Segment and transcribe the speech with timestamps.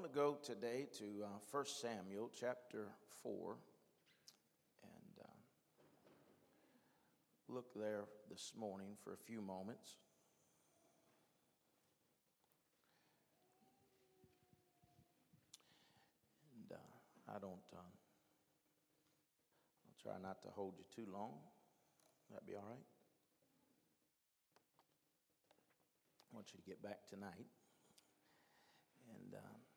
[0.00, 2.86] want to go today to uh, 1 Samuel chapter
[3.22, 3.54] 4
[4.82, 5.26] and uh,
[7.50, 9.98] look there this morning for a few moments.
[16.56, 17.84] And uh, I don't, uh,
[19.84, 21.32] I'll try not to hold you too long.
[22.30, 22.86] That'd be all right?
[26.32, 27.48] I want you to get back tonight.
[29.14, 29.69] And, uh,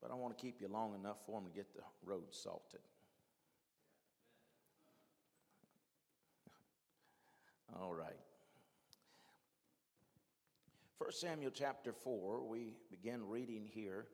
[0.00, 2.80] but I want to keep you long enough for them to get the road salted.
[7.80, 8.16] All right.
[10.98, 14.06] 1 Samuel chapter 4, we begin reading here,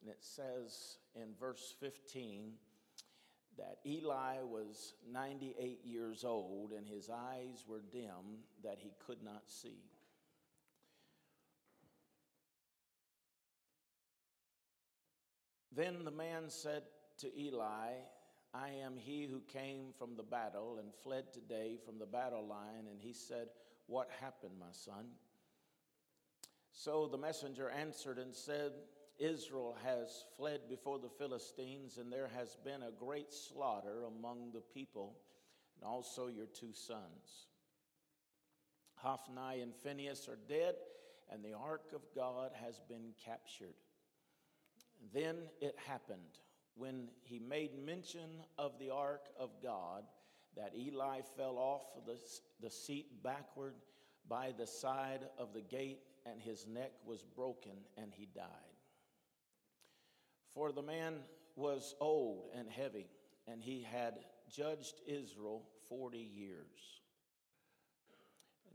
[0.00, 2.52] and it says in verse 15
[3.58, 9.42] that Eli was 98 years old and his eyes were dim that he could not
[9.46, 9.91] see.
[15.74, 16.82] Then the man said
[17.18, 17.92] to Eli,
[18.54, 22.86] I am he who came from the battle and fled today from the battle line.
[22.90, 23.48] And he said,
[23.86, 25.06] What happened, my son?
[26.72, 28.72] So the messenger answered and said,
[29.18, 34.62] Israel has fled before the Philistines, and there has been a great slaughter among the
[34.74, 35.18] people,
[35.76, 37.46] and also your two sons.
[38.96, 40.74] Hophni and Phinehas are dead,
[41.30, 43.74] and the ark of God has been captured.
[45.12, 46.38] Then it happened
[46.74, 50.04] when he made mention of the ark of God
[50.56, 52.16] that Eli fell off the,
[52.60, 53.74] the seat backward
[54.28, 58.46] by the side of the gate, and his neck was broken, and he died.
[60.54, 61.14] For the man
[61.56, 63.08] was old and heavy,
[63.46, 64.14] and he had
[64.50, 67.00] judged Israel 40 years.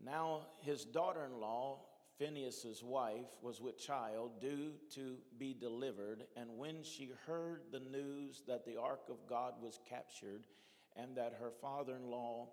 [0.04, 1.80] Now his daughter in law
[2.20, 8.42] Phinehas's wife was with child, due to be delivered, and when she heard the news
[8.48, 10.46] that the ark of God was captured
[10.96, 12.50] and that her father in law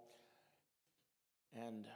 [1.54, 1.86] and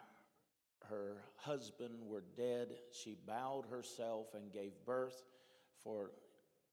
[0.89, 5.25] her husband were dead, she bowed herself and gave birth,
[5.83, 6.13] for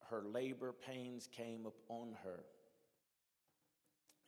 [0.10, 2.46] her labor pains came upon her.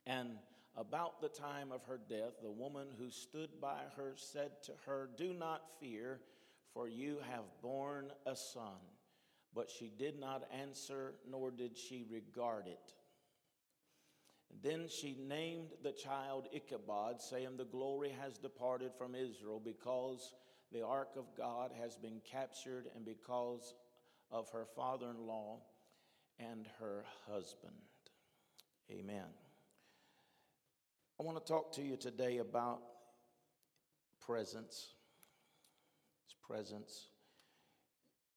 [0.05, 0.31] And
[0.75, 5.09] about the time of her death, the woman who stood by her said to her,
[5.17, 6.19] Do not fear
[6.77, 8.77] for you have borne a son.
[9.55, 12.93] But she did not answer, nor did she regard it.
[14.61, 20.35] Then she named the child Ichabod, saying, The glory has departed from Israel because
[20.71, 23.73] the ark of God has been captured, and because
[24.29, 25.61] of her father in law
[26.37, 27.73] and her husband.
[28.91, 29.25] Amen.
[31.19, 32.81] I want to talk to you today about
[34.23, 34.89] presence.
[36.27, 37.07] His presence.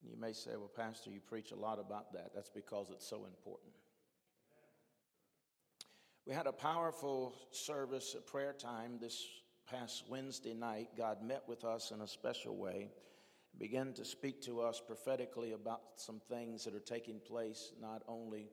[0.02, 2.30] You may say, well, Pastor, you preach a lot about that.
[2.34, 3.72] That's because it's so important.
[6.24, 9.26] We had a powerful service at prayer time this
[9.68, 10.90] past Wednesday night.
[10.96, 12.92] God met with us in a special way,
[13.58, 18.50] began to speak to us prophetically about some things that are taking place not only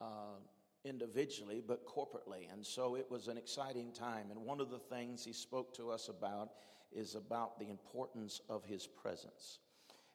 [0.00, 0.40] uh,
[0.84, 2.52] individually but corporately.
[2.52, 4.32] And so it was an exciting time.
[4.32, 6.50] And one of the things he spoke to us about
[6.94, 9.58] is about the importance of his presence.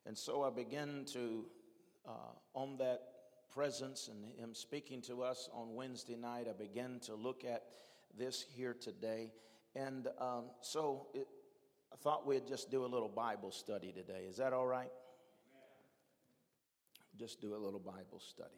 [0.05, 1.45] And so I begin to,
[2.07, 3.01] uh, on that
[3.53, 7.63] presence and him speaking to us on Wednesday night, I begin to look at
[8.17, 9.31] this here today.
[9.75, 11.27] And um, so it,
[11.91, 14.25] I thought we'd just do a little Bible study today.
[14.29, 14.91] Is that all right?
[17.17, 18.49] Just do a little Bible study.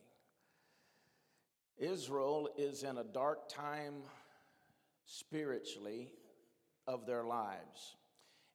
[1.77, 3.95] Israel is in a dark time
[5.05, 6.11] spiritually
[6.85, 7.95] of their lives.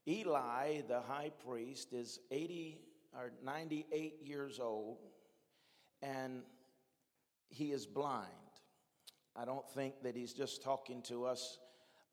[0.07, 2.81] Eli, the high priest, is 80
[3.15, 4.99] or 98 years old
[6.03, 6.43] and
[7.49, 8.29] he is blind.
[9.37, 11.59] I don't think that he's just talking to us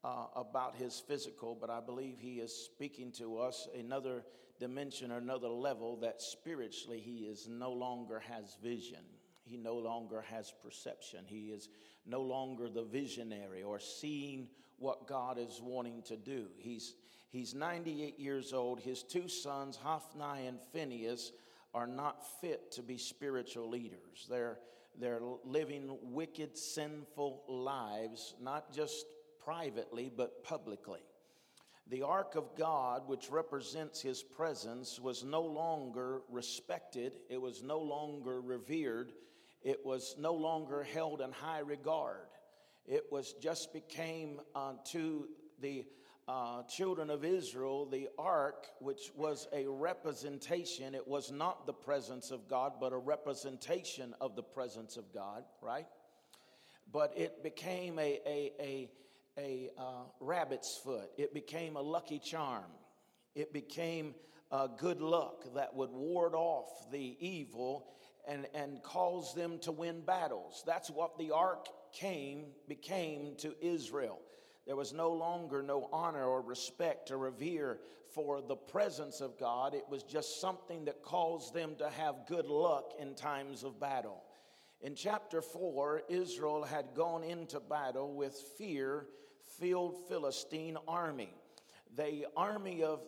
[0.04, 4.24] uh, about his physical, but I believe he is speaking to us another
[4.60, 9.04] dimension or another level that spiritually he is no longer has vision.
[9.44, 11.26] He no longer has perception.
[11.26, 11.70] He is
[12.06, 14.48] no longer the visionary or seeing
[14.78, 16.48] what God is wanting to do.
[16.58, 16.94] He's,
[17.32, 18.80] he's 98 years old.
[18.80, 21.32] His two sons, Hophni and Phineas,
[21.74, 24.28] are not fit to be spiritual leaders.
[24.30, 24.60] They're,
[25.00, 29.06] they're living wicked, sinful lives, not just
[29.44, 31.02] privately, but publicly.
[31.88, 37.80] The ark of God, which represents his presence, was no longer respected, it was no
[37.80, 39.12] longer revered,
[39.62, 42.28] it was no longer held in high regard.
[42.86, 45.28] It was just became uh, to
[45.60, 45.86] the
[46.32, 52.32] uh, children of Israel, the ark, which was a representation, it was not the presence
[52.32, 55.88] of God, but a representation of the presence of God, right?
[56.90, 58.90] But it became a, a, a,
[59.38, 62.72] a uh, rabbit's foot, it became a lucky charm,
[63.36, 64.16] it became
[64.54, 67.88] uh, good luck that would ward off the evil
[68.26, 70.64] and, and cause them to win battles.
[70.66, 74.20] That's what the ark came, became to Israel.
[74.66, 77.80] There was no longer no honor or respect or revere
[78.14, 79.74] for the presence of God.
[79.74, 84.24] It was just something that caused them to have good luck in times of battle.
[84.82, 89.08] In chapter 4, Israel had gone into battle with fear
[89.60, 91.34] filled Philistine army.
[91.96, 93.06] The army of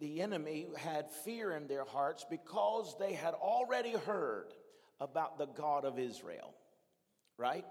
[0.00, 4.52] the enemy had fear in their hearts because they had already heard
[5.00, 6.54] about the God of Israel,
[7.36, 7.64] right?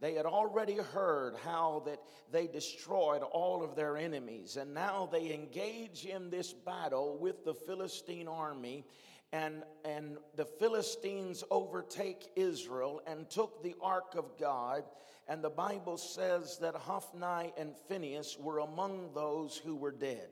[0.00, 1.98] They had already heard how that
[2.30, 7.54] they destroyed all of their enemies, and now they engage in this battle with the
[7.54, 8.84] Philistine army.
[9.30, 14.84] And, and the Philistines overtake Israel and took the ark of God.
[15.26, 20.28] And the Bible says that Hophni and Phinehas were among those who were dead.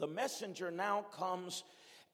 [0.00, 1.62] The messenger now comes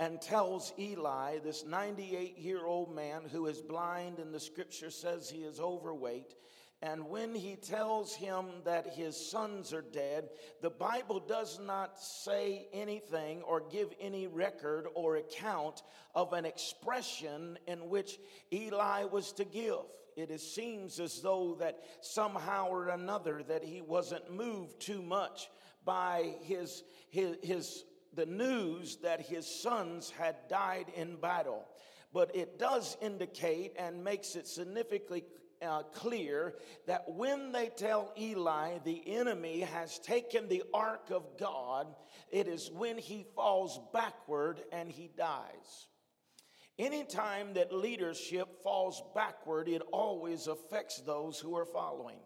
[0.01, 5.29] and tells Eli, this 98 year old man who is blind, and the scripture says
[5.29, 6.35] he is overweight.
[6.81, 10.29] And when he tells him that his sons are dead,
[10.63, 15.83] the Bible does not say anything or give any record or account
[16.15, 18.21] of an expression in which
[18.53, 19.87] Eli was to give.
[20.17, 25.51] It seems as though that somehow or another that he wasn't moved too much
[25.85, 27.85] by his, his, his
[28.15, 31.67] the news that his sons had died in battle.
[32.13, 35.25] But it does indicate and makes it significantly
[35.61, 36.55] uh, clear
[36.87, 41.87] that when they tell Eli the enemy has taken the ark of God,
[42.31, 45.89] it is when he falls backward and he dies.
[46.79, 52.21] Anytime that leadership falls backward, it always affects those who are following.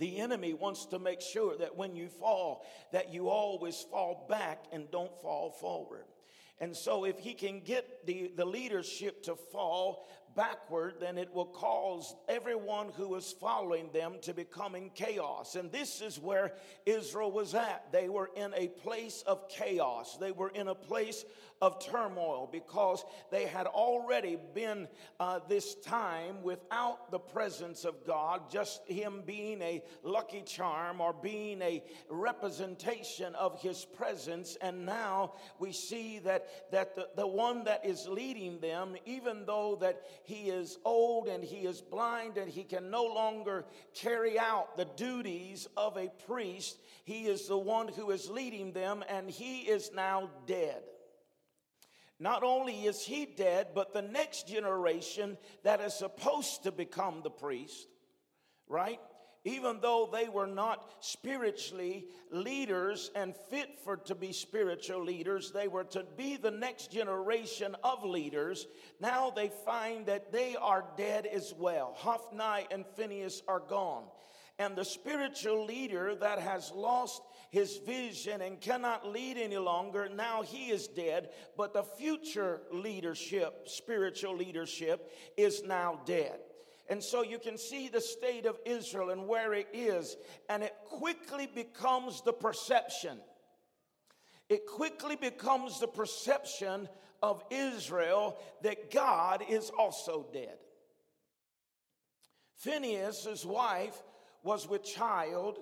[0.00, 4.64] The enemy wants to make sure that when you fall, that you always fall back
[4.72, 6.06] and don't fall forward.
[6.58, 11.46] And so, if he can get the, the leadership to fall backward, then it will
[11.46, 15.54] cause everyone who is following them to become in chaos.
[15.54, 16.54] And this is where
[16.86, 17.92] Israel was at.
[17.92, 21.24] They were in a place of chaos, they were in a place
[21.60, 28.50] of turmoil because they had already been uh, this time without the presence of God,
[28.50, 34.56] just Him being a lucky charm or being a representation of His presence.
[34.60, 39.76] And now we see that, that the, the one that is leading them, even though
[39.80, 43.64] that he is old and he is blind and he can no longer
[43.94, 49.04] carry out the duties of a priest, he is the one who is leading them
[49.08, 50.82] and he is now dead.
[52.20, 57.30] Not only is he dead, but the next generation that is supposed to become the
[57.30, 57.88] priest,
[58.68, 59.00] right?
[59.44, 65.66] Even though they were not spiritually leaders and fit for to be spiritual leaders, they
[65.66, 68.66] were to be the next generation of leaders.
[69.00, 71.94] Now they find that they are dead as well.
[71.96, 74.04] Hophni and Phineas are gone.
[74.58, 80.08] And the spiritual leader that has lost his vision and cannot lead any longer.
[80.08, 86.38] Now he is dead, but the future leadership, spiritual leadership, is now dead.
[86.88, 90.16] And so you can see the state of Israel and where it is,
[90.48, 93.18] and it quickly becomes the perception.
[94.48, 96.88] It quickly becomes the perception
[97.22, 100.56] of Israel that God is also dead.
[102.56, 104.02] Phinehas, his wife,
[104.42, 105.58] was with child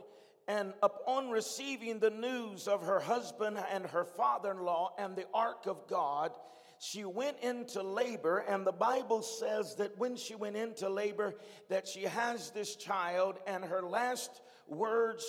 [0.48, 5.26] and upon receiving the news of her husband and her father in law and the
[5.34, 6.32] ark of God,
[6.80, 11.34] she went into labor and the bible says that when she went into labor
[11.68, 15.24] that she has this child and her last words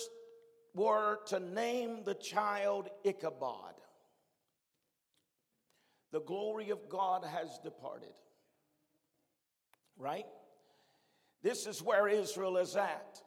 [0.74, 3.74] were to name the child ichabod.
[6.12, 8.14] The glory of god has departed.
[9.98, 10.26] Right?
[11.42, 13.20] This is where israel is at.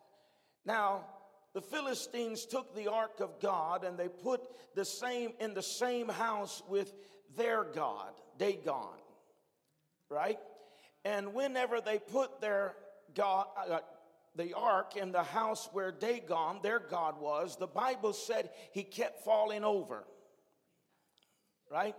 [0.66, 1.06] Now
[1.54, 4.42] the Philistines took the ark of God and they put
[4.76, 6.94] the same in the same house with
[7.36, 8.98] their God, Dagon,
[10.10, 10.40] right?
[11.06, 12.76] And whenever they put their
[13.14, 13.80] God, uh,
[14.36, 19.24] the ark in the house where Dagon, their God was, the Bible said he kept
[19.24, 20.06] falling over,
[21.72, 21.96] right?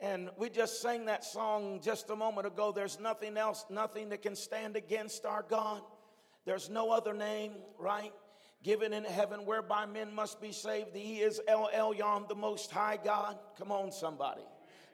[0.00, 2.72] And we just sang that song just a moment ago.
[2.72, 5.80] There's nothing else, nothing that can stand against our God.
[6.46, 8.12] There's no other name, right?
[8.66, 10.88] given in heaven whereby men must be saved.
[10.92, 13.38] He is El Elyon, the Most High God.
[13.56, 14.42] Come on, somebody.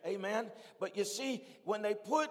[0.06, 0.50] Amen.
[0.78, 2.28] But you see, when they put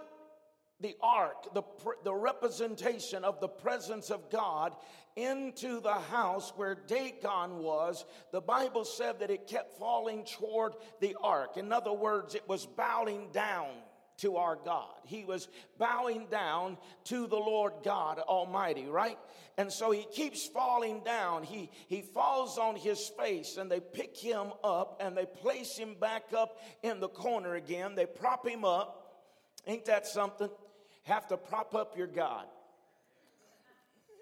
[0.82, 1.64] the ark, the,
[2.04, 4.76] the representation of the presence of God,
[5.16, 11.16] into the house where Dagon was, the Bible said that it kept falling toward the
[11.22, 11.58] ark.
[11.58, 13.70] In other words, it was bowing down
[14.22, 14.94] to our God.
[15.06, 15.48] He was
[15.78, 19.18] bowing down to the Lord God Almighty, right?
[19.58, 21.44] And so he keeps falling down.
[21.44, 25.96] He, he falls on his face and they pick him up and they place him
[26.00, 27.96] back up in the corner again.
[27.96, 28.98] They prop him up.
[29.68, 30.50] Ain't that something?
[31.04, 32.46] Have to prop up your God.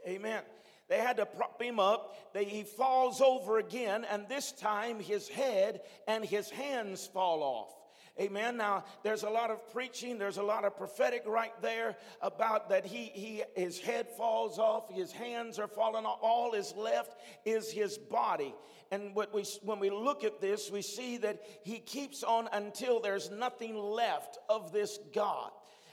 [0.07, 0.41] Amen.
[0.87, 2.33] They had to prop him up.
[2.33, 7.78] They, he falls over again, and this time his head and his hands fall off.
[8.19, 8.57] Amen.
[8.57, 12.85] Now, there's a lot of preaching, there's a lot of prophetic right there about that
[12.85, 17.71] he, he his head falls off, his hands are falling off, all is left is
[17.71, 18.53] his body.
[18.91, 22.99] And what we, when we look at this, we see that he keeps on until
[22.99, 25.51] there's nothing left of this God.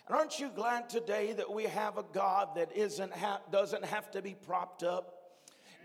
[0.08, 4.10] And aren't you glad today that we have a God that isn't ha- doesn't have
[4.12, 5.15] to be propped up?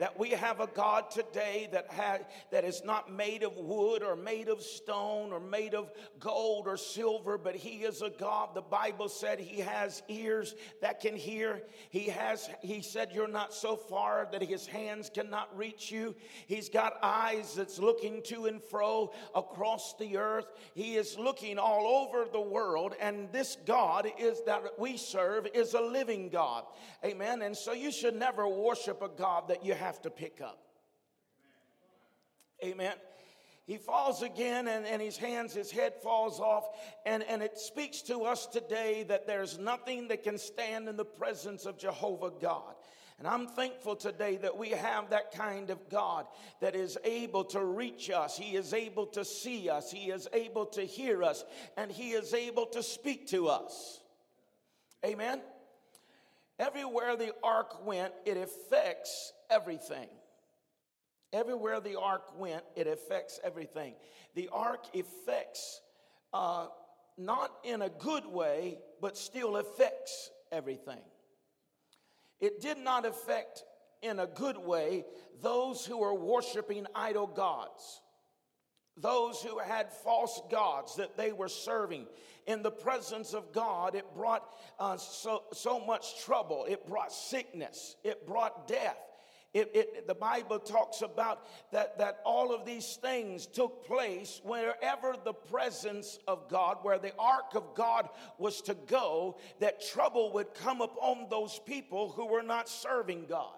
[0.02, 2.18] That we have a God today that, ha-
[2.50, 6.76] that is not made of wood or made of stone or made of gold or
[6.76, 8.56] silver, but He is a God.
[8.56, 11.62] The Bible said He has ears that can hear.
[11.92, 16.16] He has, He said, You're not so far that His hands cannot reach you.
[16.48, 20.48] He's got eyes that's looking to and fro across the earth.
[20.74, 25.76] He is looking all over the world, and this God is that we serve is
[25.76, 26.64] a living God.
[27.06, 27.44] Amen.
[27.44, 30.58] And so you should never worship a God that you have have to pick up.
[32.64, 32.94] Amen.
[33.68, 36.70] He falls again and, and his hands, his head falls off.
[37.06, 41.04] And, and it speaks to us today that there's nothing that can stand in the
[41.04, 42.74] presence of Jehovah God.
[43.20, 46.26] And I'm thankful today that we have that kind of God
[46.62, 48.38] that is able to reach us.
[48.38, 49.92] He is able to see us.
[49.92, 51.44] He is able to hear us.
[51.76, 54.00] And He is able to speak to us.
[55.06, 55.42] Amen.
[56.62, 60.08] Everywhere the ark went, it affects everything.
[61.34, 63.94] Everywhere the ark went, it affects everything.
[64.36, 65.82] The ark affects,
[66.34, 66.68] uh,
[67.18, 71.02] not in a good way, but still affects everything.
[72.40, 73.64] It did not affect
[74.02, 75.06] in a good way
[75.42, 78.02] those who were worshiping idol gods
[78.98, 82.06] those who had false gods that they were serving
[82.48, 84.44] in the presence of God, it brought
[84.80, 86.66] uh, so, so much trouble.
[86.68, 87.96] It brought sickness.
[88.04, 88.98] It brought death.
[89.54, 95.16] It, it, the Bible talks about that, that all of these things took place wherever
[95.24, 100.54] the presence of God, where the ark of God was to go, that trouble would
[100.54, 103.56] come upon those people who were not serving God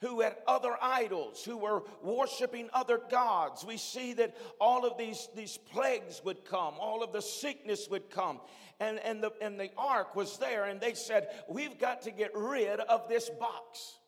[0.00, 3.64] who had other idols, who were worshiping other gods.
[3.64, 8.08] We see that all of these, these plagues would come, all of the sickness would
[8.10, 8.40] come.
[8.80, 12.30] And, and, the, and the ark was there, and they said, We've got to get
[12.32, 13.98] rid of this box.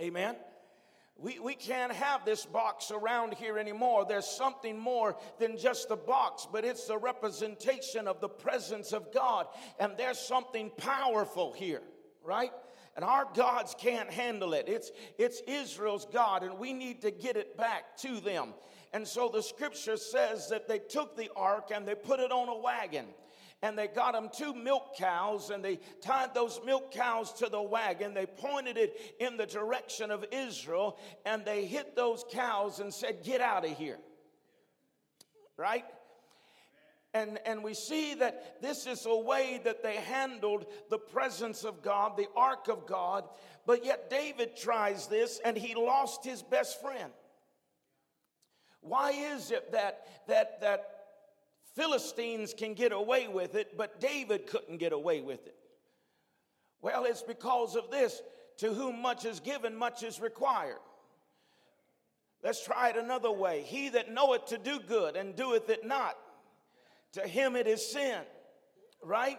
[0.00, 0.36] Amen.
[1.16, 4.06] We, we can't have this box around here anymore.
[4.08, 9.12] There's something more than just a box, but it's the representation of the presence of
[9.12, 9.46] God.
[9.78, 11.82] And there's something powerful here,
[12.24, 12.50] right?
[12.96, 14.66] and our gods can't handle it.
[14.68, 18.54] It's, it's Israel's God, and we need to get it back to them.
[18.92, 22.48] And so the scripture says that they took the ark and they put it on
[22.48, 23.06] a wagon.
[23.62, 27.62] And they got them two milk cows and they tied those milk cows to the
[27.62, 28.12] wagon.
[28.12, 33.22] They pointed it in the direction of Israel and they hit those cows and said,
[33.22, 33.98] Get out of here.
[35.56, 35.84] Right?
[37.14, 41.82] And, and we see that this is a way that they handled the presence of
[41.82, 43.24] God, the ark of God.
[43.66, 47.12] But yet David tries this and he lost his best friend.
[48.80, 50.91] Why is it that, that, that
[51.74, 55.56] Philistines can get away with it, but David couldn't get away with it?
[56.82, 58.20] Well, it's because of this
[58.58, 60.80] to whom much is given, much is required.
[62.42, 63.62] Let's try it another way.
[63.62, 66.18] He that knoweth to do good and doeth it not,
[67.12, 68.20] to him it is sin,
[69.02, 69.38] right?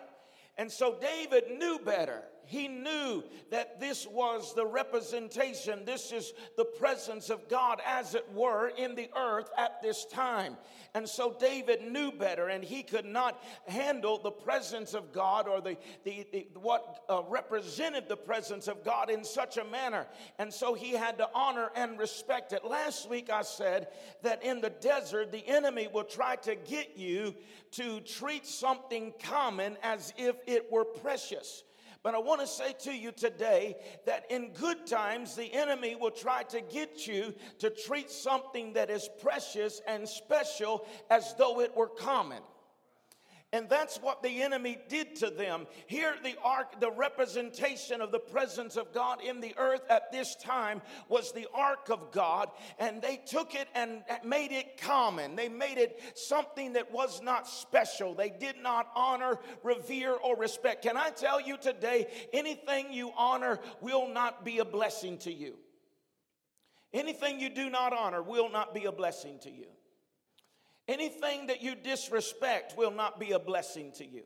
[0.58, 2.24] And so David knew better.
[2.46, 8.26] He knew that this was the representation, this is the presence of God, as it
[8.34, 10.58] were, in the earth at this time.
[10.96, 15.60] And so David knew better, and he could not handle the presence of God or
[15.60, 20.06] the, the, the what uh, represented the presence of God in such a manner.
[20.38, 22.64] And so he had to honor and respect it.
[22.64, 23.88] Last week I said
[24.22, 27.34] that in the desert, the enemy will try to get you
[27.72, 31.64] to treat something common as if it were precious.
[32.04, 36.12] But I want to say to you today that in good times, the enemy will
[36.12, 41.74] try to get you to treat something that is precious and special as though it
[41.76, 42.44] were common.
[43.54, 45.68] And that's what the enemy did to them.
[45.86, 50.36] Here, the ark, the representation of the presence of God in the earth at this
[50.36, 55.36] time was the ark of God, and they took it and made it common.
[55.36, 58.16] They made it something that was not special.
[58.16, 60.82] They did not honor, revere, or respect.
[60.82, 65.60] Can I tell you today, anything you honor will not be a blessing to you.
[66.92, 69.68] Anything you do not honor will not be a blessing to you.
[70.88, 74.24] Anything that you disrespect will not be a blessing to you.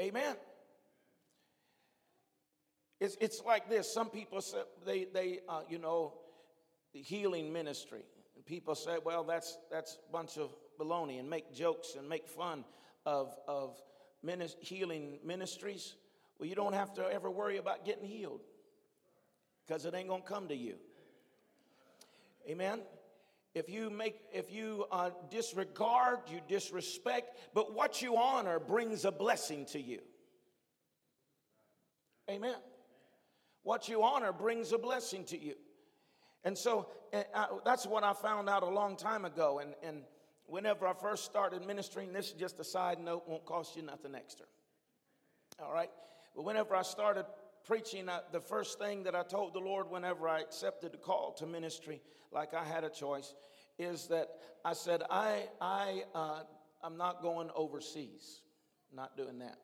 [0.00, 0.36] Amen.
[3.00, 3.92] It's, it's like this.
[3.92, 6.14] Some people say they, they uh, you know,
[6.94, 8.02] the healing ministry.
[8.34, 12.26] And people say, well, that's, that's a bunch of baloney and make jokes and make
[12.26, 12.64] fun
[13.04, 13.76] of, of
[14.24, 15.96] minis- healing ministries.
[16.38, 18.40] Well, you don't have to ever worry about getting healed
[19.66, 20.76] because it ain't going to come to you.
[22.48, 22.80] Amen
[23.56, 29.10] if you make if you uh, disregard you disrespect but what you honor brings a
[29.10, 30.00] blessing to you.
[32.30, 32.56] Amen.
[33.62, 35.54] What you honor brings a blessing to you.
[36.44, 39.60] And so uh, I, that's what i found out a long time ago.
[39.60, 40.02] And, and
[40.44, 44.14] whenever i first started ministering this is just a side note won't cost you nothing
[44.14, 44.44] extra.
[45.64, 45.90] All right?
[46.34, 47.24] But whenever i started
[47.66, 51.32] preaching, uh, the first thing that I told the Lord whenever I accepted the call
[51.38, 52.00] to ministry,
[52.32, 53.34] like I had a choice,
[53.78, 54.28] is that
[54.64, 56.42] I said, I, I, uh,
[56.82, 58.40] I'm not going overseas.
[58.90, 59.58] I'm not doing that.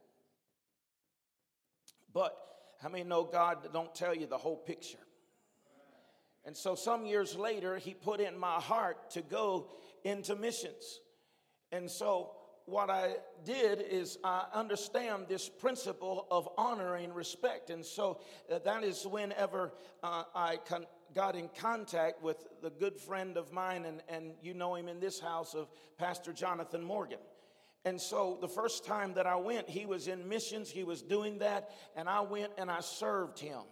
[2.12, 2.37] But
[2.80, 4.99] how many know God don't tell you the whole picture?
[6.44, 9.68] And so some years later, he put in my heart to go
[10.02, 11.00] into missions.
[11.71, 12.32] And so
[12.66, 17.71] what I did is I understand this principle of honor and respect.
[17.71, 22.99] And so uh, that is whenever uh, I con- got in contact with the good
[22.99, 27.19] friend of mine, and, and you know him in this house of Pastor Jonathan Morgan.
[27.84, 31.39] And so the first time that I went, he was in missions, he was doing
[31.39, 33.63] that, and I went and I served him.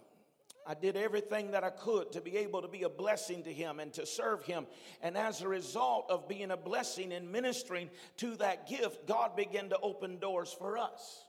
[0.65, 3.79] I did everything that I could to be able to be a blessing to him
[3.79, 4.67] and to serve him.
[5.01, 9.69] And as a result of being a blessing and ministering to that gift, God began
[9.69, 11.25] to open doors for us.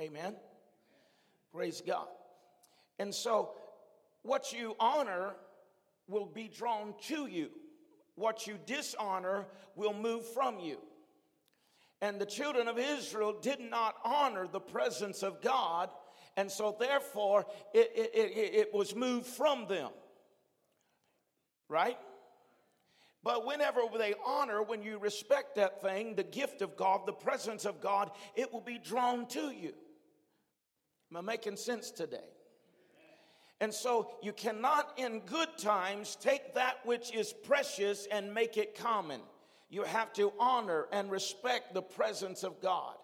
[0.00, 0.34] Amen.
[1.52, 2.06] Praise God.
[2.98, 3.52] And so,
[4.22, 5.34] what you honor
[6.08, 7.50] will be drawn to you,
[8.14, 10.78] what you dishonor will move from you.
[12.00, 15.90] And the children of Israel did not honor the presence of God
[16.36, 19.90] and so, therefore, it, it, it, it was moved from them.
[21.68, 21.98] Right?
[23.22, 27.64] But whenever they honor, when you respect that thing, the gift of God, the presence
[27.64, 29.72] of God, it will be drawn to you.
[31.10, 32.18] Am I making sense today?
[33.60, 38.74] And so you cannot, in good times, take that which is precious and make it
[38.74, 39.20] common.
[39.70, 42.96] You have to honor and respect the presence of God.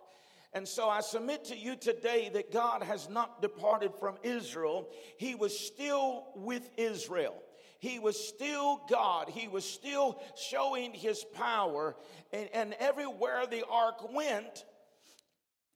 [0.53, 4.89] And so I submit to you today that God has not departed from Israel.
[5.17, 7.37] He was still with Israel.
[7.79, 9.29] He was still God.
[9.29, 11.97] He was still showing his power.
[12.33, 14.65] And, and everywhere the ark went,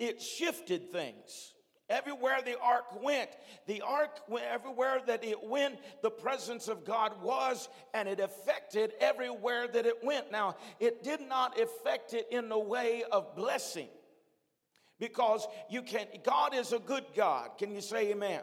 [0.00, 1.54] it shifted things.
[1.88, 3.30] Everywhere the ark went,
[3.66, 8.94] the ark, went everywhere that it went, the presence of God was, and it affected
[9.00, 10.32] everywhere that it went.
[10.32, 13.88] Now, it did not affect it in the way of blessing
[14.98, 17.50] because you can God is a good God.
[17.58, 18.42] Can you say amen?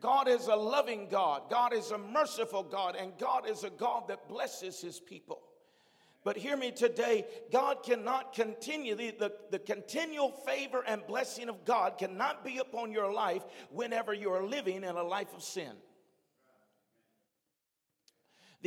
[0.00, 1.48] God is a loving God.
[1.50, 5.40] God is a merciful God and God is a God that blesses his people.
[6.26, 11.64] But hear me today, God cannot continue, the, the, the, continual favor and blessing of
[11.64, 15.70] God cannot be upon your life whenever you are living in a life of sin.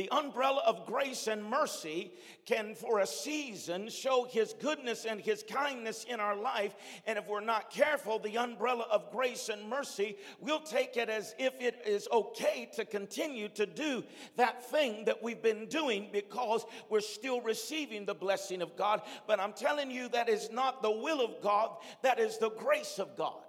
[0.00, 2.10] The umbrella of grace and mercy
[2.46, 6.74] can, for a season, show His goodness and His kindness in our life.
[7.06, 11.34] And if we're not careful, the umbrella of grace and mercy, we'll take it as
[11.38, 14.02] if it is okay to continue to do
[14.36, 19.02] that thing that we've been doing because we're still receiving the blessing of God.
[19.26, 22.98] But I'm telling you, that is not the will of God, that is the grace
[22.98, 23.42] of God.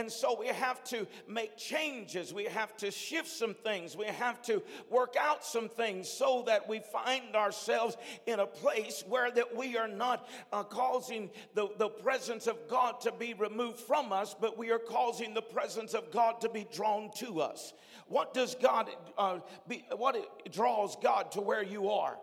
[0.00, 2.32] And so we have to make changes.
[2.32, 3.94] We have to shift some things.
[3.94, 9.04] We have to work out some things so that we find ourselves in a place
[9.06, 13.78] where that we are not uh, causing the, the presence of God to be removed
[13.78, 17.74] from us, but we are causing the presence of God to be drawn to us.
[18.06, 20.16] What does God, uh, be, what
[20.50, 22.16] draws God to where you are?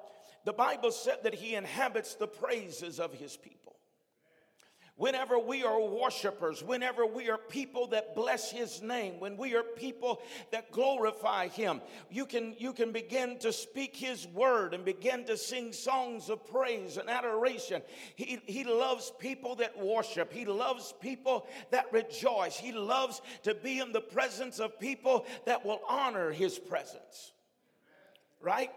[0.46, 3.67] The Bible said that he inhabits the praises of his people.
[4.98, 9.64] Whenever we are worshipers, whenever we are people that bless his name, when we are
[9.64, 15.24] people that glorify him, you can, you can begin to speak his word and begin
[15.26, 17.82] to sing songs of praise and adoration.
[18.16, 23.80] He, he loves people that worship, he loves people that rejoice, he loves to be
[23.80, 27.32] in the presence of people that will honor his presence.
[28.42, 28.72] Right?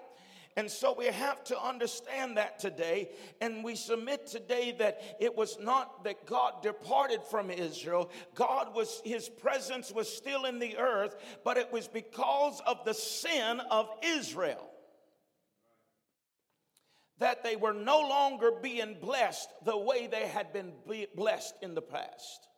[0.56, 3.10] And so we have to understand that today.
[3.40, 8.10] And we submit today that it was not that God departed from Israel.
[8.34, 12.94] God was, his presence was still in the earth, but it was because of the
[12.94, 14.66] sin of Israel
[17.20, 20.72] that they were no longer being blessed the way they had been
[21.14, 22.48] blessed in the past.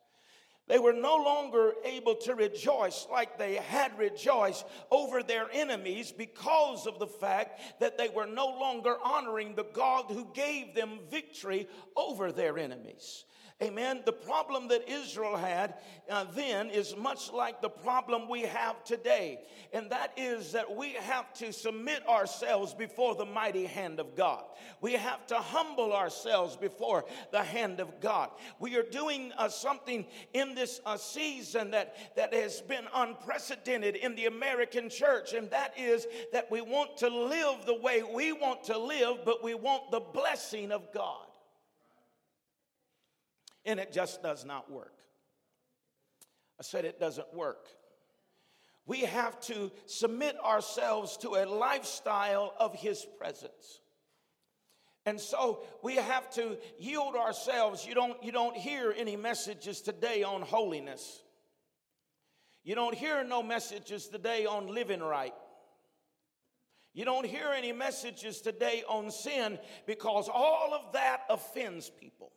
[0.72, 6.86] They were no longer able to rejoice like they had rejoiced over their enemies because
[6.86, 11.68] of the fact that they were no longer honoring the God who gave them victory
[11.94, 13.26] over their enemies.
[13.62, 14.02] Amen.
[14.04, 15.74] The problem that Israel had
[16.10, 19.38] uh, then is much like the problem we have today.
[19.72, 24.42] And that is that we have to submit ourselves before the mighty hand of God.
[24.80, 28.30] We have to humble ourselves before the hand of God.
[28.58, 34.16] We are doing uh, something in this uh, season that, that has been unprecedented in
[34.16, 35.34] the American church.
[35.34, 39.44] And that is that we want to live the way we want to live, but
[39.44, 41.26] we want the blessing of God
[43.64, 44.94] and it just does not work.
[46.58, 47.68] I said it doesn't work.
[48.86, 53.80] We have to submit ourselves to a lifestyle of His presence.
[55.04, 57.84] And so we have to yield ourselves.
[57.86, 61.22] You don't, you don't hear any messages today on holiness.
[62.64, 65.34] You don't hear no messages today on living right.
[66.94, 72.30] You don't hear any messages today on sin because all of that offends people.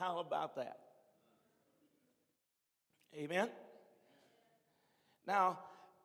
[0.00, 0.78] How about that?
[3.14, 3.50] Amen?
[5.26, 5.58] Now,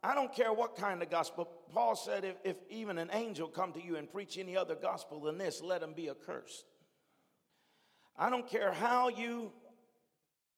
[0.03, 1.47] I don't care what kind of gospel.
[1.73, 5.21] Paul said, if, if even an angel come to you and preach any other gospel
[5.21, 6.65] than this, let him be accursed.
[8.17, 9.53] I don't care how you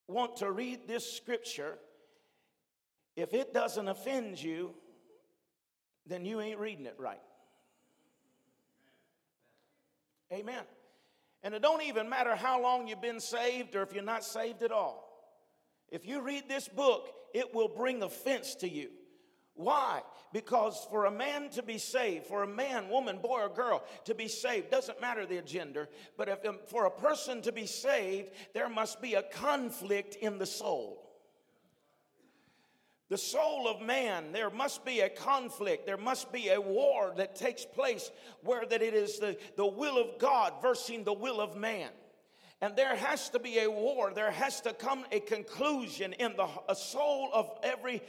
[0.08, 1.78] want to read this scripture.
[3.15, 4.73] If it doesn't offend you,
[6.08, 7.21] then you ain't reading it right.
[10.34, 10.63] Amen.
[11.43, 14.63] And it don't even matter how long you've been saved or if you're not saved
[14.63, 15.04] at all.
[15.89, 18.89] If you read this book, it will bring offense to you.
[19.54, 20.04] Why?
[20.34, 24.13] Because for a man to be saved, for a man, woman, boy, or girl to
[24.13, 28.69] be saved, doesn't matter their gender, but if, for a person to be saved, there
[28.69, 31.07] must be a conflict in the soul.
[33.10, 35.86] The soul of man, there must be a conflict.
[35.86, 38.12] There must be a war that takes place
[38.43, 41.89] where that it is the, the will of God versus the will of man.
[42.60, 44.12] And there has to be a war.
[44.13, 48.02] There has to come a conclusion in the soul of every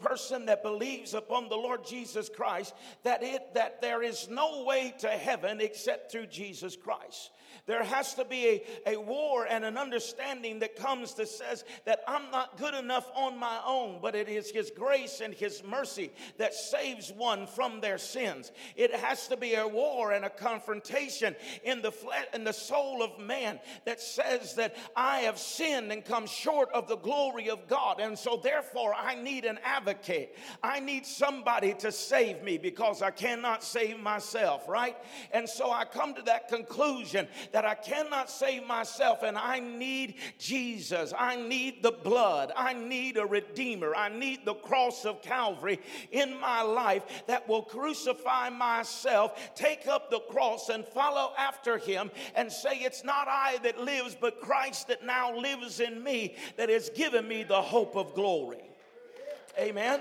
[0.00, 4.94] person that believes upon the Lord Jesus Christ that it that there is no way
[4.98, 7.30] to heaven except through Jesus Christ.
[7.66, 12.00] There has to be a, a war and an understanding that comes that says that
[12.08, 16.10] I'm not good enough on my own, but it is His grace and His mercy
[16.38, 18.52] that saves one from their sins.
[18.74, 23.02] It has to be a war and a confrontation in the flesh in the soul
[23.02, 27.68] of man that says that I have sinned and come short of the glory of
[27.68, 28.00] God.
[28.00, 30.34] And so therefore I need an advocate.
[30.62, 34.96] I need somebody to save me because I cannot save myself, right?
[35.32, 40.14] And so I come to that conclusion that I cannot save myself and I need
[40.38, 41.12] Jesus.
[41.16, 42.52] I need the blood.
[42.56, 43.94] I need a redeemer.
[43.94, 50.10] I need the cross of Calvary in my life that will crucify myself, take up
[50.10, 54.88] the cross and follow after him and say, It's not I that lives, but Christ
[54.88, 58.67] that now lives in me that has given me the hope of glory.
[59.58, 60.00] Amen.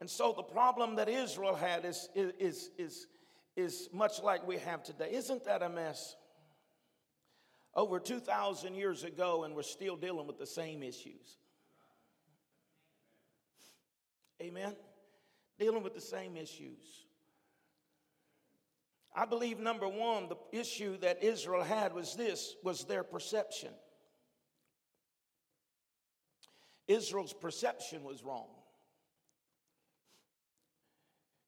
[0.00, 3.06] And so the problem that Israel had is, is, is,
[3.56, 5.10] is much like we have today.
[5.12, 6.16] Isn't that a mess?
[7.74, 11.38] Over 2,000 years ago, and we're still dealing with the same issues.
[14.42, 14.74] Amen?
[15.58, 17.04] Dealing with the same issues.
[19.14, 23.70] I believe number one, the issue that Israel had was this was their perception.
[26.92, 28.48] Israel's perception was wrong.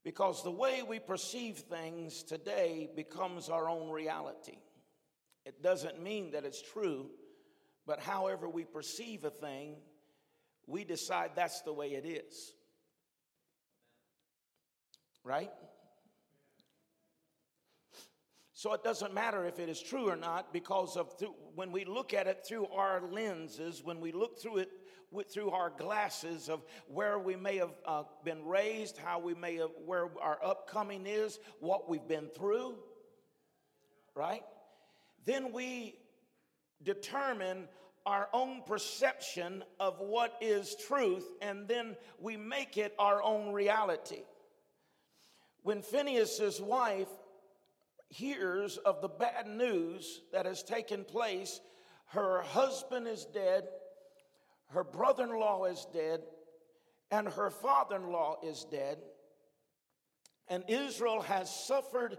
[0.04, 4.58] Because the way we perceive things today becomes our own reality.
[5.46, 7.10] It doesn't mean that it's true,
[7.86, 9.76] but however we perceive a thing,
[10.66, 12.52] we decide that's the way it is.
[15.22, 15.50] Right?
[18.52, 21.84] So it doesn't matter if it is true or not because of through, when we
[21.84, 24.70] look at it through our lenses, when we look through it
[25.22, 29.70] through our glasses of where we may have uh, been raised, how we may have,
[29.86, 32.74] where our upcoming is, what we've been through,
[34.14, 34.42] right?
[35.24, 35.96] Then we
[36.82, 37.68] determine
[38.06, 44.22] our own perception of what is truth, and then we make it our own reality.
[45.62, 47.08] When Phineas's wife
[48.08, 51.60] hears of the bad news that has taken place,
[52.08, 53.64] her husband is dead,
[54.68, 56.20] her brother in law is dead,
[57.10, 58.98] and her father in law is dead,
[60.48, 62.18] and Israel has suffered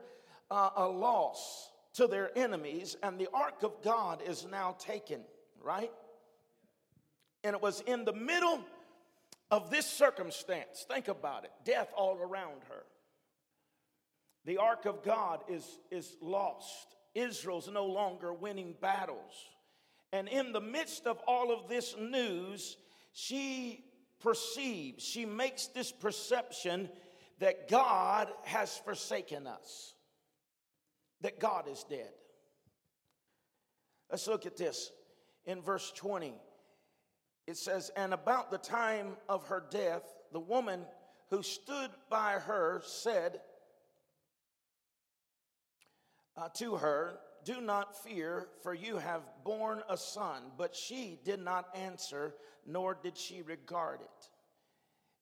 [0.49, 5.21] uh, a loss to their enemies, and the ark of God is now taken
[5.65, 5.91] right?
[7.43, 8.62] And it was in the middle
[9.51, 12.84] of this circumstance, think about it death all around her.
[14.45, 16.95] The ark of God is, is lost.
[17.15, 19.34] Israel's no longer winning battles.
[20.15, 22.78] And in the midst of all of this news,
[23.12, 23.84] she
[24.21, 26.88] perceives, she makes this perception
[27.39, 29.93] that God has forsaken us,
[31.19, 32.13] that God is dead.
[34.10, 34.89] Let's look at this
[35.43, 36.34] in verse 20.
[37.45, 40.86] It says, And about the time of her death, the woman
[41.30, 43.41] who stood by her said
[46.38, 50.41] uh, to her, Do not fear, for you have borne a son.
[50.58, 52.34] But she did not answer,
[52.65, 54.29] nor did she regard it.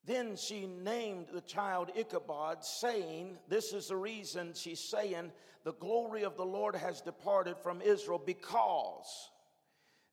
[0.06, 5.32] Then she named the child Ichabod, saying, This is the reason she's saying,
[5.66, 9.30] The glory of the Lord has departed from Israel because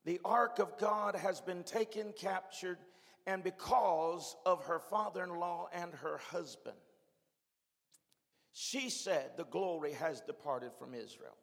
[0.04, 2.78] the ark of God has been taken, captured,
[3.26, 6.76] and because of her father in law and her husband.
[8.52, 11.36] She said, The glory has departed from Israel.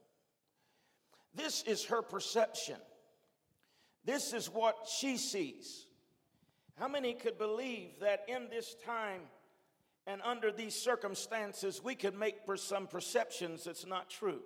[1.33, 2.77] This is her perception.
[4.05, 5.85] This is what she sees.
[6.79, 9.21] How many could believe that in this time
[10.05, 14.41] and under these circumstances we could make some perceptions that's not true?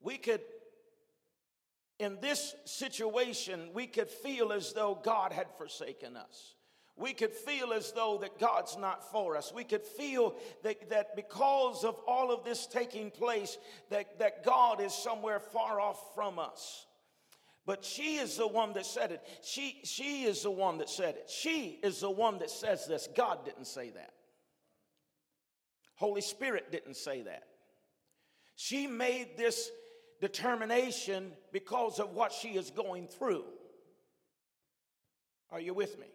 [0.00, 0.40] We could
[1.98, 6.55] in this situation, we could feel as though God had forsaken us.
[6.96, 9.52] We could feel as though that God's not for us.
[9.54, 13.58] We could feel that, that because of all of this taking place,
[13.90, 16.86] that, that God is somewhere far off from us.
[17.66, 19.22] But she is the one that said it.
[19.42, 21.28] She, she is the one that said it.
[21.28, 23.08] She is the one that says this.
[23.14, 24.12] God didn't say that.
[25.96, 27.42] Holy Spirit didn't say that.
[28.54, 29.70] She made this
[30.20, 33.44] determination because of what she is going through.
[35.50, 36.06] Are you with me?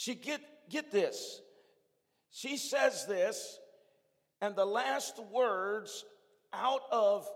[0.00, 1.42] She get get this.
[2.30, 3.58] She says this
[4.40, 6.06] and the last words
[6.54, 7.28] out of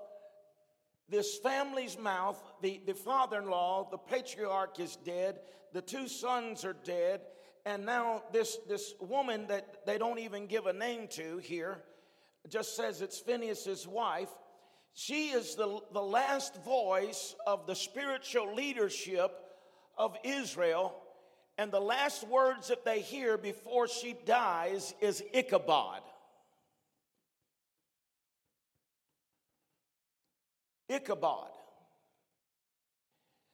[1.11, 5.41] this family's mouth, the, the father in law, the patriarch is dead,
[5.75, 7.21] the two sons are dead,
[7.67, 11.83] and now this, this woman that they don't even give a name to here
[12.49, 14.31] just says it's Phineas's wife.
[14.95, 19.39] She is the, the last voice of the spiritual leadership
[19.99, 20.95] of Israel.
[21.57, 26.01] And the last words that they hear before she dies is Ichabod.
[30.89, 31.51] Ichabod.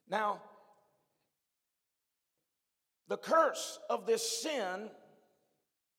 [0.09, 0.41] Now,
[3.09, 4.89] the curse of this sin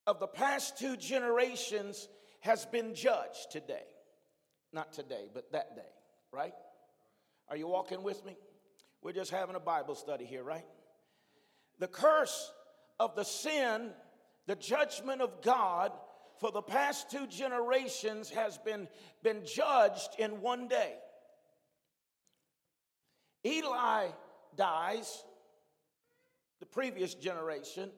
[0.08, 2.08] of the past two generations
[2.40, 3.86] has been judged today.
[4.74, 5.82] Not today, but that day,
[6.32, 6.54] right?
[7.50, 8.38] Are you walking with me?
[9.04, 10.66] We're just having a Bible study here, right?
[11.82, 12.54] The curse
[13.00, 13.89] of the sin,
[14.46, 15.91] the judgment of God
[16.39, 18.88] for the past two generations has been,
[19.24, 20.94] been judged in one day.
[23.44, 24.10] Eli
[24.56, 25.24] dies,
[26.60, 27.89] the previous generation,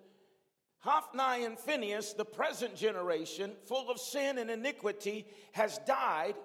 [0.80, 6.36] Hophni and Phineas, the present generation, full of sin and iniquity, has died.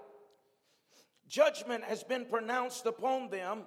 [1.29, 3.63] Judgment has been pronounced upon them.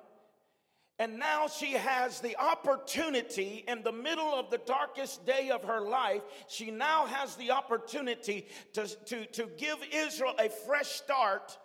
[1.01, 5.81] And now she has the opportunity in the middle of the darkest day of her
[5.81, 6.21] life.
[6.47, 11.57] She now has the opportunity to, to, to give Israel a fresh start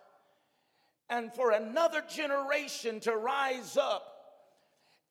[1.07, 4.07] and for another generation to rise up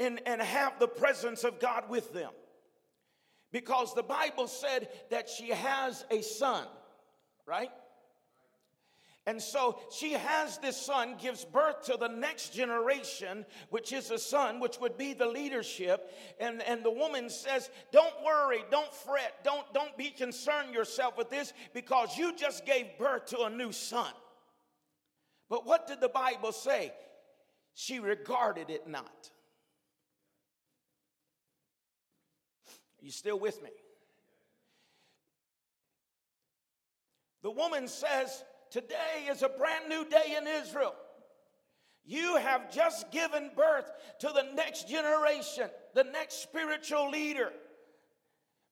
[0.01, 2.33] and, and have the presence of God with them
[3.53, 6.67] because the Bible said that she has a son,
[7.47, 7.71] right?
[9.27, 14.19] And so she has this son, gives birth to the next generation, which is a
[14.19, 16.13] son, which would be the leadership.
[16.39, 21.29] And, and the woman says, Don't worry, don't fret, don't, don't be concerned yourself with
[21.29, 24.13] this because you just gave birth to a new son.
[25.49, 26.93] But what did the Bible say?
[27.75, 29.31] She regarded it not.
[32.69, 33.71] Are you still with me?
[37.43, 40.95] The woman says, Today is a brand new day in Israel.
[42.05, 47.51] You have just given birth to the next generation, the next spiritual leader.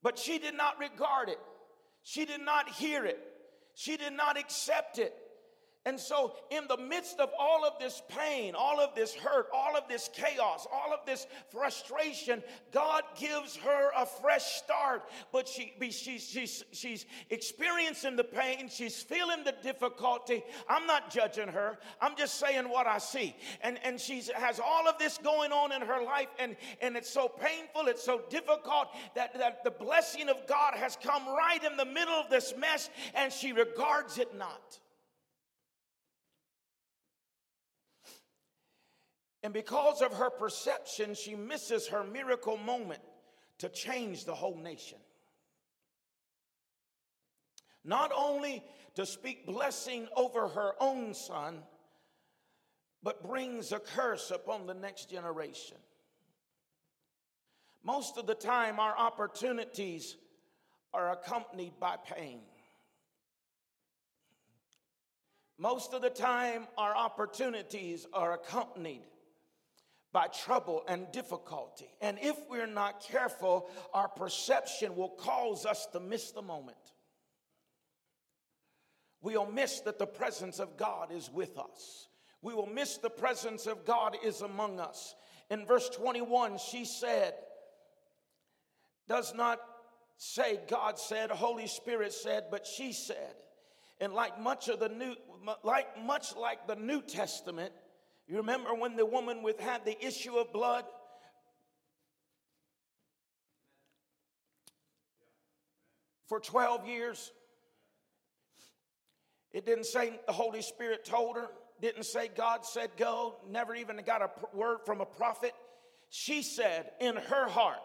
[0.02, 1.40] But she did not regard it,
[2.02, 3.18] she did not hear it,
[3.74, 5.14] she did not accept it.
[5.86, 9.76] And so, in the midst of all of this pain, all of this hurt, all
[9.76, 12.42] of this chaos, all of this frustration,
[12.72, 15.02] God gives her a fresh start.
[15.30, 20.42] But she, she's, she's, she's experiencing the pain, she's feeling the difficulty.
[20.70, 23.36] I'm not judging her, I'm just saying what I see.
[23.60, 27.10] And, and she has all of this going on in her life, and, and it's
[27.10, 31.76] so painful, it's so difficult that, that the blessing of God has come right in
[31.76, 34.78] the middle of this mess, and she regards it not.
[39.44, 43.02] And because of her perception, she misses her miracle moment
[43.58, 44.96] to change the whole nation.
[47.84, 51.58] Not only to speak blessing over her own son,
[53.02, 55.76] but brings a curse upon the next generation.
[57.82, 60.16] Most of the time, our opportunities
[60.94, 62.40] are accompanied by pain.
[65.58, 69.02] Most of the time, our opportunities are accompanied
[70.14, 71.88] by trouble and difficulty.
[72.00, 76.78] And if we're not careful, our perception will cause us to miss the moment.
[79.20, 82.08] We'll miss that the presence of God is with us.
[82.42, 85.16] We will miss the presence of God is among us.
[85.50, 87.34] In verse 21, she said,
[89.08, 89.58] does not
[90.16, 93.34] say God said, Holy Spirit said, but she said.
[94.00, 95.16] And like much of the new,
[95.64, 97.72] like much like the New Testament,
[98.26, 100.84] you remember when the woman with had the issue of blood?
[106.28, 107.32] For 12 years.
[109.52, 111.48] It didn't say the Holy Spirit told her,
[111.80, 115.52] didn't say God said go, never even got a word from a prophet.
[116.08, 117.78] She said in her heart,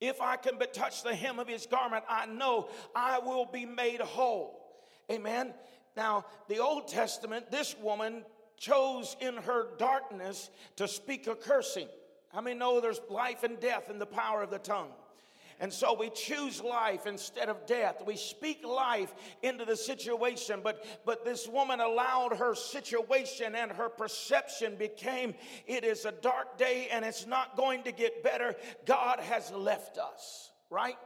[0.00, 3.64] if I can but touch the hem of his garment, I know I will be
[3.66, 4.60] made whole.
[5.10, 5.52] Amen.
[5.96, 8.24] Now, the Old Testament, this woman
[8.56, 11.88] chose in her darkness to speak a cursing.
[12.32, 14.90] How many know there's life and death in the power of the tongue?
[15.60, 18.02] And so we choose life instead of death.
[18.04, 23.88] We speak life into the situation, but but this woman allowed her situation and her
[23.88, 25.34] perception became
[25.66, 28.56] it is a dark day and it's not going to get better.
[28.84, 30.98] God has left us, right?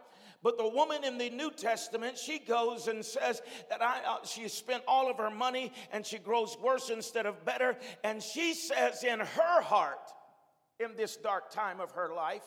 [0.43, 4.47] But the woman in the New Testament, she goes and says that I, uh, she
[4.49, 7.77] spent all of her money and she grows worse instead of better.
[8.05, 10.13] And she says in her heart,
[10.79, 12.45] in this dark time of her life,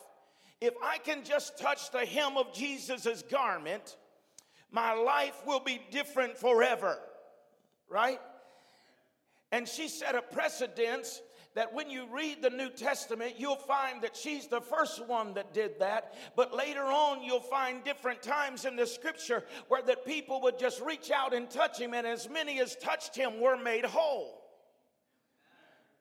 [0.60, 3.96] if I can just touch the hem of Jesus' garment,
[4.70, 6.98] my life will be different forever.
[7.90, 8.20] Right?
[9.50, 11.20] And she set a precedence
[11.54, 15.52] that when you read the New Testament, you'll find that she's the first one that
[15.52, 16.14] did that.
[16.36, 20.80] But later on, you'll find different times in the scripture where that people would just
[20.80, 24.40] reach out and touch him, and as many as touched him were made whole.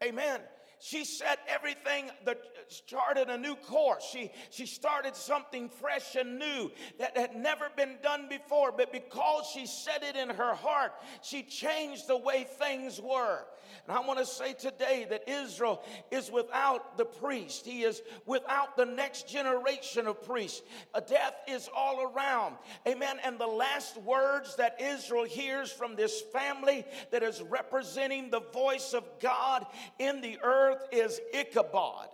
[0.04, 0.40] Amen
[0.82, 4.04] she set everything that started a new course.
[4.12, 8.72] She, she started something fresh and new that had never been done before.
[8.72, 13.46] But because she set it in her heart, she changed the way things were.
[13.88, 17.66] And I want to say today that Israel is without the priest.
[17.66, 20.62] He is without the next generation of priests.
[20.94, 22.56] A death is all around.
[22.88, 23.18] Amen.
[23.24, 28.94] And the last words that Israel hears from this family that is representing the voice
[28.94, 29.66] of God
[30.00, 32.08] in the earth is Ichabod.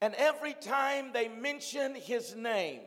[0.00, 2.80] And every time they mention his name,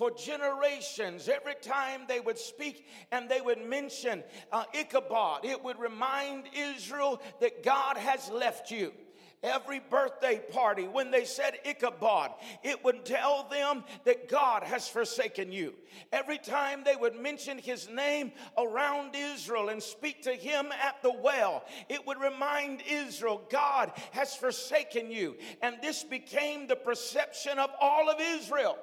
[0.00, 5.78] for generations, every time they would speak and they would mention uh, Ichabod, it would
[5.78, 8.94] remind Israel that God has left you.
[9.42, 12.32] Every birthday party, when they said Ichabod,
[12.62, 15.72] it would tell them that God has forsaken you.
[16.12, 21.12] Every time they would mention his name around Israel and speak to him at the
[21.22, 25.36] well, it would remind Israel, God has forsaken you.
[25.62, 28.76] And this became the perception of all of Israel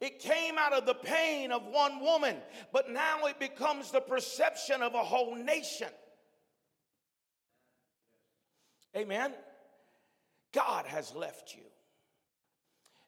[0.00, 2.36] It came out of the pain of one woman,
[2.72, 5.86] but now it becomes the perception of a whole nation.
[8.96, 9.32] Amen.
[10.52, 11.62] God has left you.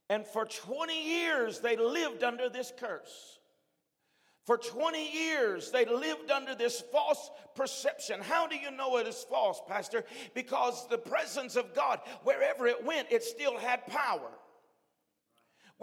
[0.09, 3.39] And for 20 years, they lived under this curse.
[4.45, 8.21] For 20 years, they lived under this false perception.
[8.21, 10.05] How do you know it is false, Pastor?
[10.35, 14.31] Because the presence of God, wherever it went, it still had power.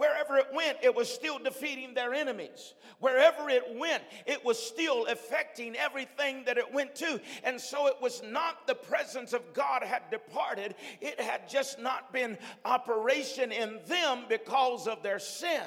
[0.02, 2.74] Wherever it went, it was still defeating their enemies.
[2.98, 7.20] Wherever it went, it was still affecting everything that it went to.
[7.44, 12.12] And so it was not the presence of God had departed, it had just not
[12.12, 15.62] been operation in them because of their sin.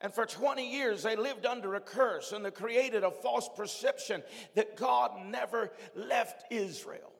[0.00, 4.22] And for 20 years, they lived under a curse and they created a false perception
[4.54, 7.11] that God never left Israel.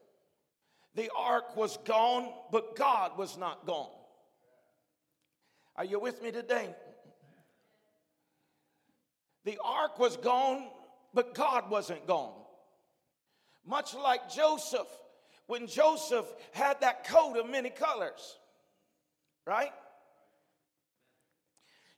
[0.95, 3.91] The ark was gone, but God was not gone.
[5.77, 6.75] Are you with me today?
[9.45, 10.69] The ark was gone,
[11.15, 12.35] but God wasn't gone.
[13.65, 14.89] Much like Joseph,
[15.47, 18.39] when Joseph had that coat of many colors,
[19.47, 19.73] right?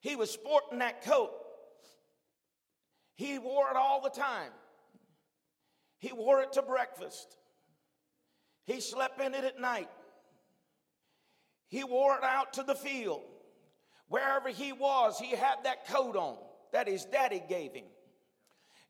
[0.00, 1.32] He was sporting that coat.
[3.14, 4.50] He wore it all the time.
[5.98, 7.36] He wore it to breakfast.
[8.64, 9.90] He slept in it at night.
[11.68, 13.22] He wore it out to the field.
[14.08, 16.36] Wherever he was, he had that coat on
[16.72, 17.84] that his daddy gave him.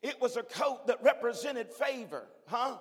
[0.02, 2.76] It was a coat that represented favor, huh?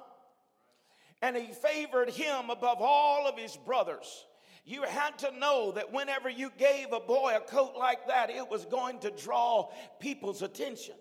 [1.22, 4.26] And he favored him above all of his brothers.
[4.66, 8.50] You had to know that whenever you gave a boy a coat like that, it
[8.50, 9.70] was going to draw
[10.00, 10.96] people's attention.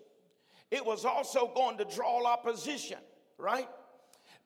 [0.71, 2.99] It was also going to draw opposition,
[3.37, 3.69] right?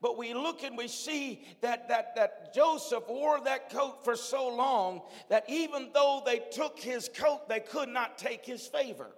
[0.02, 4.48] But we look and we see that, that, that Joseph wore that coat for so
[4.48, 9.10] long that even though they took his coat, they could not take his favor.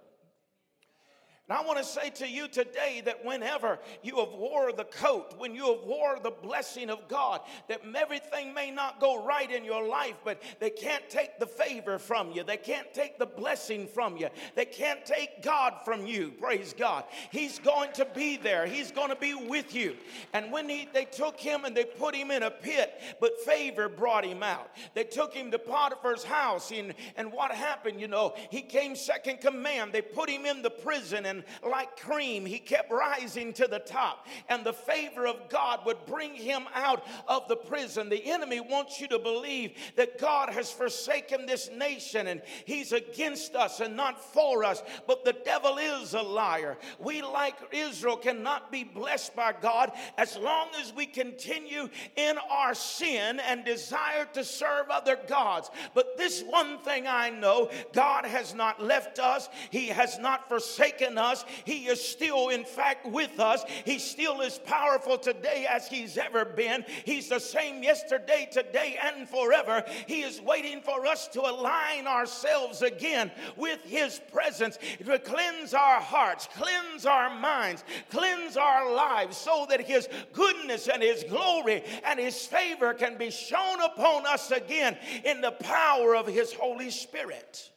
[1.50, 5.34] And I want to say to you today that whenever you have wore the coat,
[5.36, 9.64] when you have wore the blessing of God, that everything may not go right in
[9.64, 12.44] your life, but they can't take the favor from you.
[12.44, 14.28] They can't take the blessing from you.
[14.54, 16.30] They can't take God from you.
[16.40, 17.02] Praise God.
[17.32, 18.66] He's going to be there.
[18.66, 19.96] He's going to be with you.
[20.32, 23.88] And when he, they took him and they put him in a pit, but favor
[23.88, 24.70] brought him out.
[24.94, 28.00] They took him to Potiphar's house, and, and what happened?
[28.00, 29.92] You know, he came second command.
[29.92, 34.26] They put him in the prison and like cream, he kept rising to the top,
[34.48, 38.08] and the favor of God would bring him out of the prison.
[38.08, 43.54] The enemy wants you to believe that God has forsaken this nation and he's against
[43.54, 46.78] us and not for us, but the devil is a liar.
[46.98, 52.74] We, like Israel, cannot be blessed by God as long as we continue in our
[52.74, 55.70] sin and desire to serve other gods.
[55.94, 61.18] But this one thing I know God has not left us, He has not forsaken
[61.18, 61.44] us us.
[61.64, 63.64] He is still, in fact, with us.
[63.84, 66.84] He still is powerful today as He's ever been.
[67.04, 69.84] He's the same yesterday, today, and forever.
[70.06, 76.00] He is waiting for us to align ourselves again with His presence to cleanse our
[76.00, 82.18] hearts, cleanse our minds, cleanse our lives so that His goodness and His glory and
[82.18, 87.70] His favor can be shown upon us again in the power of His Holy Spirit.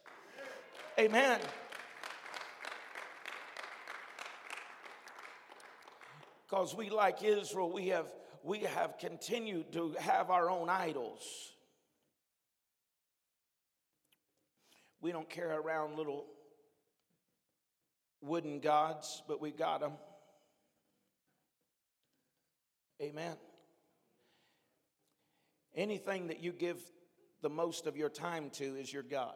[0.98, 1.40] Amen.
[6.54, 8.06] Because we like Israel, we have
[8.44, 11.22] we have continued to have our own idols.
[15.00, 16.26] We don't carry around little
[18.20, 19.92] wooden gods, but we got them.
[23.02, 23.36] Amen.
[25.74, 26.78] Anything that you give
[27.42, 29.34] the most of your time to is your God.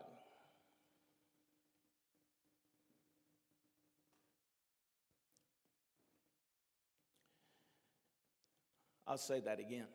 [9.09, 9.87] I'll say that again.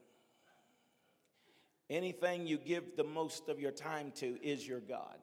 [1.90, 5.18] Anything you give the most of your time to is your God.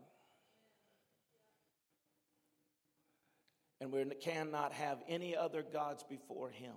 [3.80, 6.74] And we cannot have any other gods before Him.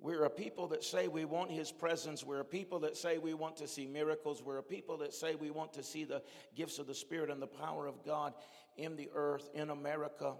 [0.00, 2.24] We're a people that say we want His presence.
[2.24, 4.42] We're a people that say we want to see miracles.
[4.42, 6.22] We're a people that say we want to see the
[6.56, 8.34] gifts of the Spirit and the power of God
[8.76, 10.34] in the earth, in America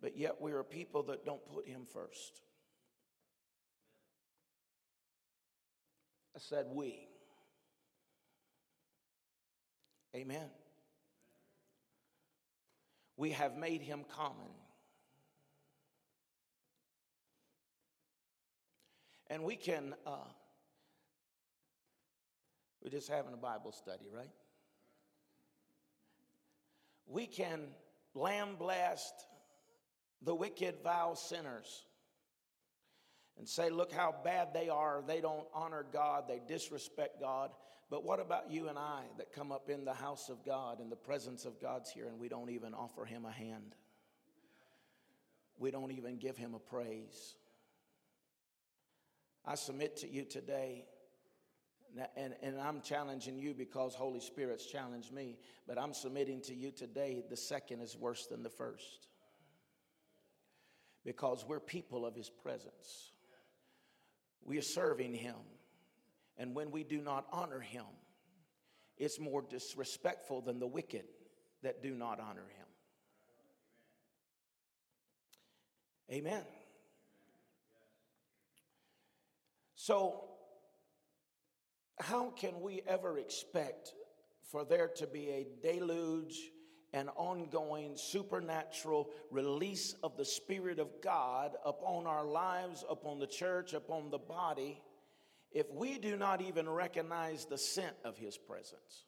[0.00, 2.40] but yet we're a people that don't put Him first.
[6.34, 7.08] I said we.
[10.14, 10.50] Amen.
[13.16, 14.48] We have made Him common.
[19.28, 20.16] And we can, uh,
[22.82, 24.30] we're just having a Bible study, right?
[27.06, 27.60] We can
[28.14, 29.14] lamb blast
[30.22, 31.84] the wicked, vile sinners
[33.38, 35.02] and say, look how bad they are.
[35.06, 37.50] They don't honor God, they disrespect God.
[37.88, 40.90] But what about you and I that come up in the house of God in
[40.90, 43.74] the presence of God's here and we don't even offer Him a hand?
[45.58, 47.34] We don't even give Him a praise.
[49.44, 50.84] I submit to you today,
[52.16, 56.70] and, and I'm challenging you because Holy Spirit's challenged me, but I'm submitting to you
[56.70, 59.09] today the second is worse than the first
[61.04, 63.12] because we're people of His presence.
[64.44, 65.36] We are serving Him.
[66.36, 67.84] And when we do not honor Him,
[68.96, 71.04] it's more disrespectful than the wicked
[71.62, 72.66] that do not honor Him.
[76.12, 76.42] Amen.
[79.76, 80.24] So,
[81.98, 83.94] how can we ever expect
[84.50, 86.38] for there to be a deluge
[86.92, 93.74] an ongoing supernatural release of the Spirit of God upon our lives, upon the church,
[93.74, 94.82] upon the body,
[95.52, 99.04] if we do not even recognize the scent of His presence.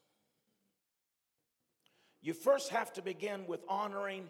[2.20, 4.28] You first have to begin with honoring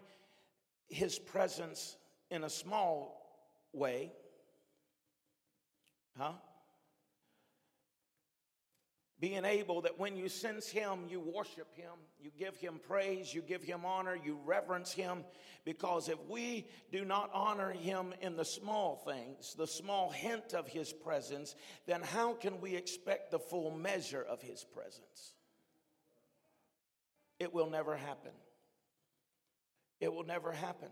[0.87, 1.95] His presence
[2.31, 3.21] in a small
[3.71, 4.13] way.
[6.17, 6.33] Huh?
[9.23, 13.41] Being able that when you sense Him, you worship Him, you give Him praise, you
[13.41, 15.23] give Him honor, you reverence Him.
[15.63, 20.67] Because if we do not honor Him in the small things, the small hint of
[20.67, 21.55] His presence,
[21.85, 25.35] then how can we expect the full measure of His presence?
[27.39, 28.33] It will never happen.
[30.01, 30.89] It will never happen.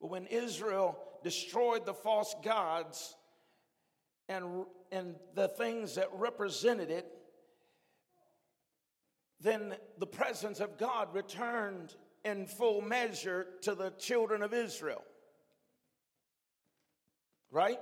[0.00, 3.14] But when Israel destroyed the false gods,
[4.28, 7.06] and, and the things that represented it,
[9.40, 11.94] then the presence of God returned
[12.24, 15.02] in full measure to the children of Israel.
[17.50, 17.80] Right?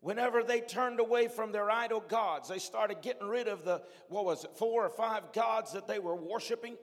[0.00, 4.24] Whenever they turned away from their idol gods, they started getting rid of the, what
[4.24, 6.76] was it, four or five gods that they were worshiping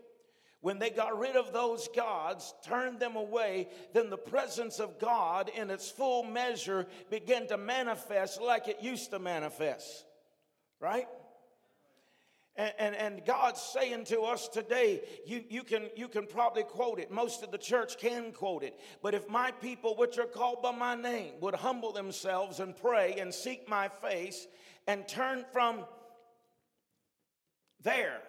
[0.63, 5.51] when they got rid of those gods, turned them away, then the presence of God
[5.53, 10.05] in its full measure began to manifest like it used to manifest.
[10.79, 11.05] Right?
[12.55, 16.99] And, and, and, God's saying to us today, you, you, can, you can probably quote
[16.99, 17.11] it.
[17.11, 18.79] Most of the church can quote it.
[19.01, 23.15] But if my people, which are called by my name, would humble themselves and pray
[23.19, 24.47] and seek my face
[24.87, 25.83] and turn from
[27.81, 28.21] there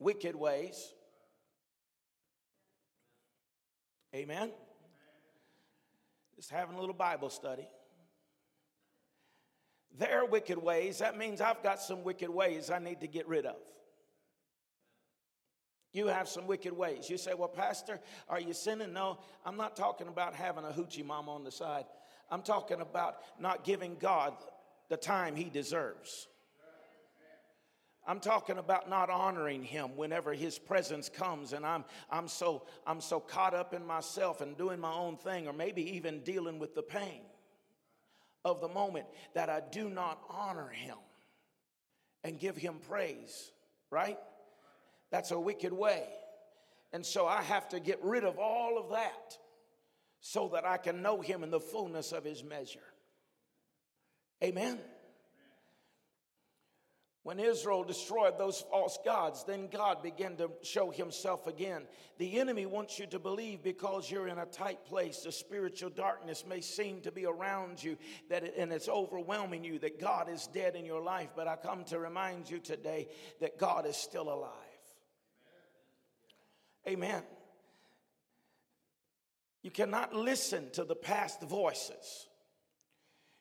[0.00, 0.92] wicked ways.
[4.14, 4.50] Amen.
[6.34, 7.68] Just having a little Bible study.
[9.98, 13.46] Their wicked ways, that means I've got some wicked ways I need to get rid
[13.46, 13.56] of.
[15.92, 17.10] You have some wicked ways.
[17.10, 18.92] You say, Well, Pastor, are you sinning?
[18.92, 21.84] No, I'm not talking about having a hoochie mama on the side.
[22.30, 24.34] I'm talking about not giving God
[24.88, 26.28] the time he deserves.
[28.06, 33.00] I'm talking about not honoring him whenever his presence comes and I'm, I'm, so, I'm
[33.00, 36.74] so caught up in myself and doing my own thing, or maybe even dealing with
[36.74, 37.20] the pain
[38.44, 40.96] of the moment that I do not honor him
[42.24, 43.52] and give him praise,
[43.90, 44.18] right?
[45.10, 46.04] That's a wicked way.
[46.92, 49.38] And so I have to get rid of all of that
[50.20, 52.80] so that I can know him in the fullness of his measure.
[54.42, 54.78] Amen.
[57.22, 61.82] When Israel destroyed those false gods, then God began to show himself again.
[62.16, 66.46] The enemy wants you to believe because you're in a tight place, the spiritual darkness
[66.48, 67.98] may seem to be around you
[68.30, 71.56] that it, and it's overwhelming you that God is dead in your life, but I
[71.56, 73.08] come to remind you today
[73.40, 74.50] that God is still alive.
[76.88, 77.22] Amen.
[79.62, 82.29] You cannot listen to the past voices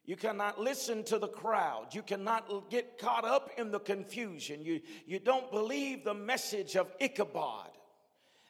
[0.10, 1.94] you cannot listen to the crowd.
[1.94, 4.66] You cannot get caught up in the confusion.
[4.66, 7.70] You, you don't believe the message of Ichabod.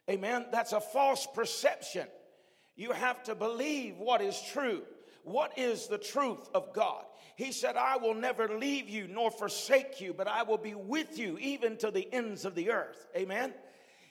[0.10, 0.46] Amen.
[0.54, 2.08] That's a false perception.
[2.78, 4.84] You have to believe what is true.
[5.26, 7.04] What is the truth of God?
[7.36, 11.20] He said, I will never leave you nor forsake you, but I will be with
[11.20, 13.06] you even to the ends of the earth.
[13.18, 13.54] Amen.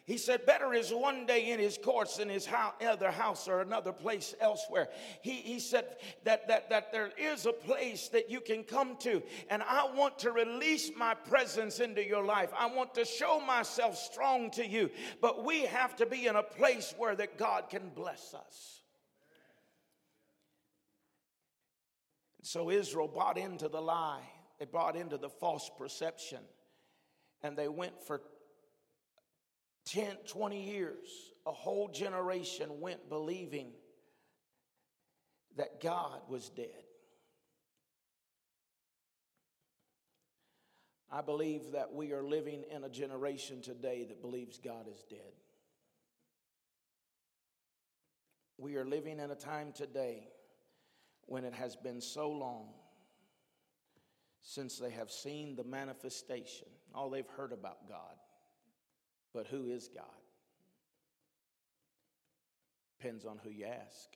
[0.08, 3.60] He said, Better is one day in his courts than his house, other house or
[3.60, 4.88] another place elsewhere.
[5.20, 5.84] He, he said
[6.24, 10.18] that, that, that there is a place that you can come to, and I want
[10.20, 12.48] to release my presence into your life.
[12.58, 14.88] I want to show myself strong to you,
[15.20, 18.80] but we have to be in a place where that God can bless us.
[22.42, 24.24] So Israel bought into the lie,
[24.58, 26.40] they bought into the false perception,
[27.42, 28.22] and they went for
[29.92, 31.32] 10, 20 years.
[31.46, 33.72] A whole generation went believing
[35.56, 36.84] that God was dead.
[41.10, 45.32] I believe that we are living in a generation today that believes God is dead.
[48.58, 50.28] We are living in a time today
[51.26, 52.68] when it has been so long
[54.42, 56.68] since they have seen the manifestation.
[56.94, 58.16] All they've heard about God.
[59.34, 60.04] But who is God?
[62.98, 64.08] Depends on who you ask.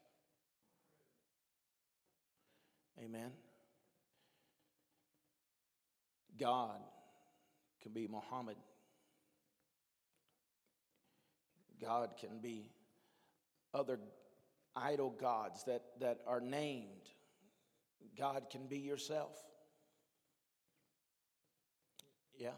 [3.02, 3.30] Amen.
[6.38, 6.80] God
[7.82, 8.56] can be Muhammad.
[11.80, 12.70] God can be
[13.74, 13.98] other
[14.76, 17.08] idol gods that, that are named.
[18.16, 19.36] God can be yourself.
[22.38, 22.50] Yeah.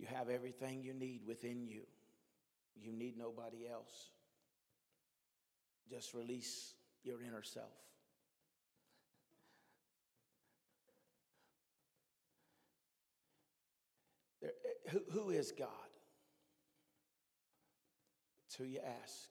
[0.00, 1.82] You have everything you need within you.
[2.74, 4.08] You need nobody else.
[5.90, 6.72] Just release
[7.04, 7.66] your inner self.
[14.40, 14.52] There,
[14.88, 15.68] who, who is God?
[18.56, 19.28] Till you ask.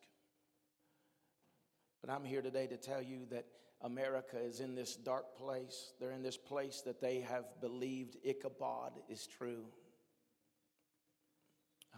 [1.99, 3.47] But I'm here today to tell you that
[3.82, 5.93] America is in this dark place.
[5.99, 9.65] They're in this place that they have believed Ichabod is true.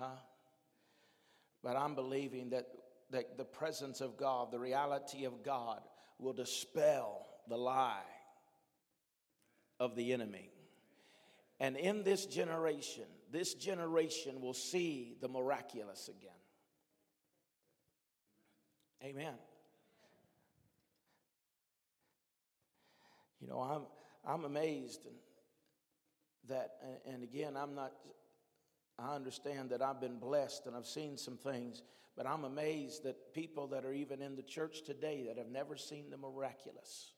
[0.01, 0.07] Huh?
[1.61, 2.65] But I'm believing that,
[3.11, 5.81] that the presence of God, the reality of God,
[6.17, 8.01] will dispel the lie
[9.79, 10.49] of the enemy.
[11.59, 16.31] And in this generation, this generation will see the miraculous again.
[19.03, 19.35] Amen.
[23.39, 23.81] You know, I'm,
[24.25, 25.05] I'm amazed
[26.47, 26.71] that,
[27.05, 27.91] and again, I'm not,
[28.99, 31.81] I understand that I've been blessed and I've seen some things,
[32.15, 35.75] but I'm amazed that people that are even in the church today that have never
[35.75, 37.13] seen the miraculous.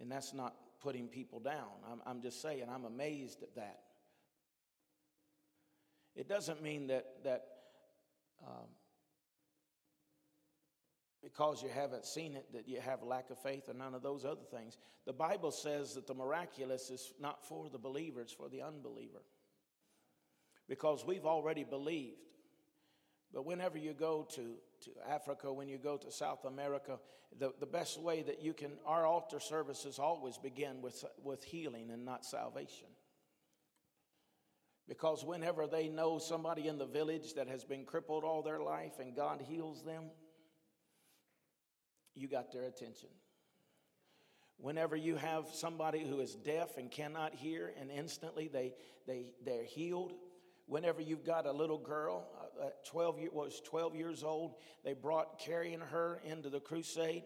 [0.00, 1.68] And that's not putting people down.
[1.90, 3.80] I'm, I'm just saying, I'm amazed at that.
[6.14, 7.44] It doesn't mean that, that
[8.46, 8.66] um,
[11.22, 14.24] because you haven't seen it that you have lack of faith or none of those
[14.24, 14.76] other things.
[15.06, 19.22] The Bible says that the miraculous is not for the believer, it's for the unbeliever.
[20.68, 22.16] Because we've already believed.
[23.32, 26.98] But whenever you go to, to Africa, when you go to South America,
[27.38, 31.90] the, the best way that you can, our altar services always begin with, with healing
[31.90, 32.88] and not salvation.
[34.88, 38.98] Because whenever they know somebody in the village that has been crippled all their life
[38.98, 40.10] and God heals them,
[42.14, 43.08] you got their attention.
[44.58, 48.74] Whenever you have somebody who is deaf and cannot hear, and instantly they,
[49.06, 50.12] they, they're healed.
[50.66, 52.28] Whenever you've got a little girl,
[52.62, 54.54] uh, 12 year, was 12 years old,
[54.84, 57.24] they brought carrying her into the crusade.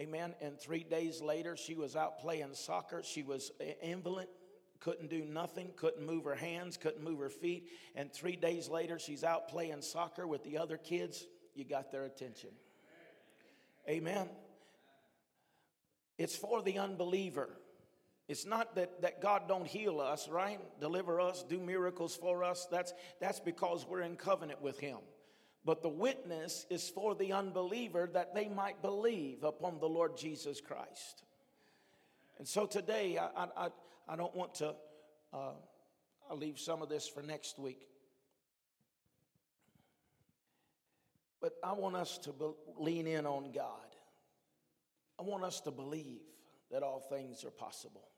[0.00, 0.34] Amen.
[0.42, 3.02] And three days later, she was out playing soccer.
[3.02, 4.28] She was invalid,
[4.80, 7.70] couldn't do nothing, couldn't move her hands, couldn't move her feet.
[7.94, 11.26] And three days later, she's out playing soccer with the other kids.
[11.54, 12.50] You got their attention.
[13.88, 14.28] Amen.
[16.18, 17.50] It's for the unbeliever.
[18.28, 20.58] It's not that, that God don't heal us, right?
[20.80, 22.66] Deliver us, do miracles for us.
[22.70, 24.98] That's, that's because we're in covenant with Him.
[25.64, 30.60] But the witness is for the unbeliever that they might believe upon the Lord Jesus
[30.60, 31.22] Christ.
[32.38, 33.68] And so today, I, I,
[34.08, 34.74] I don't want to,
[35.32, 35.52] uh,
[36.30, 37.88] I'll leave some of this for next week.
[41.44, 42.46] But I want us to be,
[42.78, 43.68] lean in on God.
[45.20, 46.22] I want us to believe
[46.70, 48.08] that all things are possible.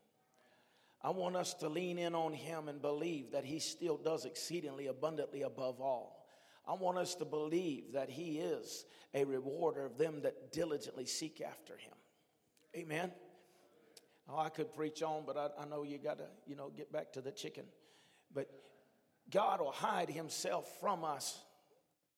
[1.01, 4.87] I want us to lean in on Him and believe that He still does exceedingly
[4.87, 6.25] abundantly above all.
[6.65, 11.41] I want us to believe that He is a rewarder of them that diligently seek
[11.41, 11.95] after Him.
[12.77, 13.11] Amen.
[14.29, 16.93] Oh, I could preach on, but I, I know you got to, you know, get
[16.93, 17.65] back to the chicken.
[18.33, 18.49] But
[19.29, 21.43] God will hide Himself from us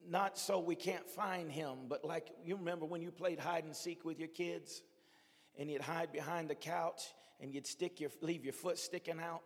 [0.08, 3.76] not so we can't find him, but like you remember when you played hide and
[3.76, 4.82] seek with your kids?
[5.58, 7.02] And you'd hide behind the couch
[7.42, 9.42] and you'd stick your leave your foot sticking out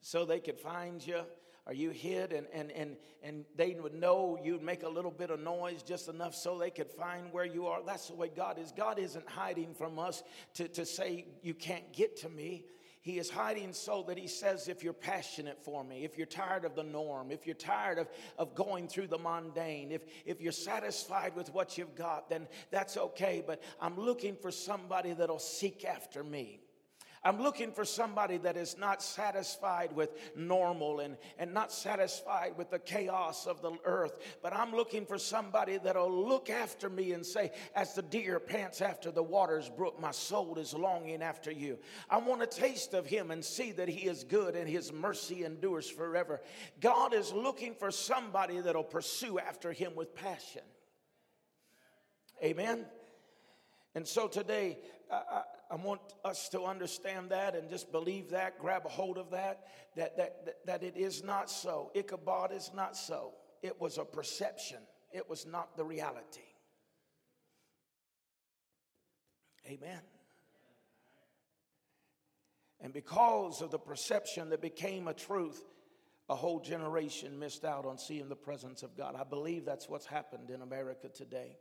[0.00, 1.22] so they could find you?
[1.66, 2.32] Or you hid?
[2.32, 6.08] And, and, and, and they would know you'd make a little bit of noise just
[6.08, 7.80] enough so they could find where you are.
[7.84, 8.72] That's the way god is.
[8.72, 10.22] God isn't hiding from us
[10.54, 12.64] to, to say you can't get to me
[13.00, 16.64] he is hiding so that he says, if you're passionate for me, if you're tired
[16.64, 20.52] of the norm, if you're tired of, of going through the mundane, if, if you're
[20.52, 23.42] satisfied with what you've got, then that's okay.
[23.46, 26.60] But I'm looking for somebody that'll seek after me.
[27.28, 32.70] I'm looking for somebody that is not satisfied with normal and, and not satisfied with
[32.70, 37.26] the chaos of the earth, but I'm looking for somebody that'll look after me and
[37.26, 41.78] say, As the deer pants after the waters brook, my soul is longing after you.
[42.08, 45.44] I want a taste of him and see that he is good and his mercy
[45.44, 46.40] endures forever.
[46.80, 50.62] God is looking for somebody that'll pursue after him with passion.
[52.42, 52.86] Amen.
[53.94, 54.78] And so today,
[55.12, 59.30] I, I, want us to understand that and just believe that, grab a hold of
[59.30, 59.66] that,
[59.96, 61.90] that, that, that it is not so.
[61.94, 63.34] Ichabod is not so.
[63.62, 64.78] It was a perception,
[65.12, 66.40] it was not the reality.
[69.66, 70.00] Amen.
[72.80, 75.62] And because of the perception that became a truth,
[76.28, 79.14] a whole generation missed out on seeing the presence of God.
[79.18, 81.56] I believe that's what's happened in America today.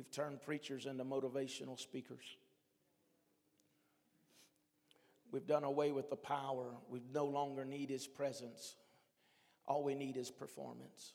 [0.00, 2.24] We've turned preachers into motivational speakers.
[5.30, 6.72] We've done away with the power.
[6.88, 8.76] We no longer need his presence.
[9.66, 11.12] All we need is performance.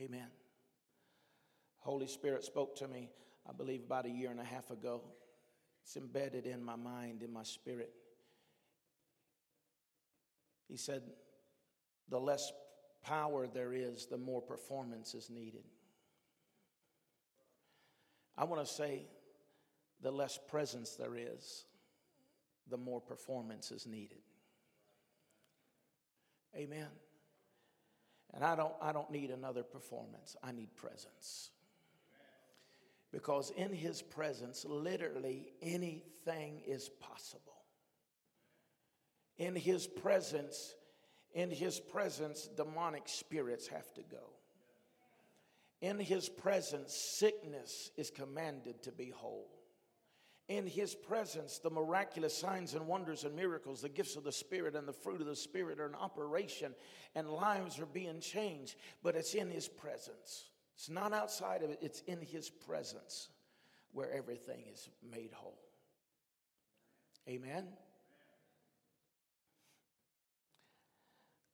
[0.00, 0.26] Amen.
[1.78, 3.10] Holy Spirit spoke to me,
[3.48, 5.02] I believe, about a year and a half ago.
[5.84, 7.92] It's embedded in my mind, in my spirit.
[10.66, 11.02] He said,
[12.08, 12.50] The less
[13.04, 15.62] power there is, the more performance is needed.
[18.36, 19.06] I want to say
[20.02, 21.64] the less presence there is,
[22.68, 24.22] the more performance is needed.
[26.56, 26.88] Amen.
[28.32, 31.50] And I don't, I don't need another performance, I need presence.
[33.12, 37.54] Because in his presence, literally anything is possible.
[39.38, 40.74] In his presence,
[41.32, 44.30] in his presence, demonic spirits have to go.
[45.84, 49.50] In his presence, sickness is commanded to be whole.
[50.48, 54.76] In his presence, the miraculous signs and wonders and miracles, the gifts of the Spirit
[54.76, 56.74] and the fruit of the Spirit are in operation,
[57.14, 58.76] and lives are being changed.
[59.02, 60.48] But it's in his presence.
[60.74, 63.28] It's not outside of it, it's in his presence
[63.92, 65.60] where everything is made whole.
[67.28, 67.68] Amen.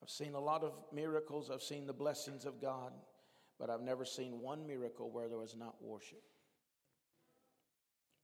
[0.01, 2.93] I've seen a lot of miracles, I've seen the blessings of God
[3.61, 6.23] but I've never seen one miracle where there was not worship.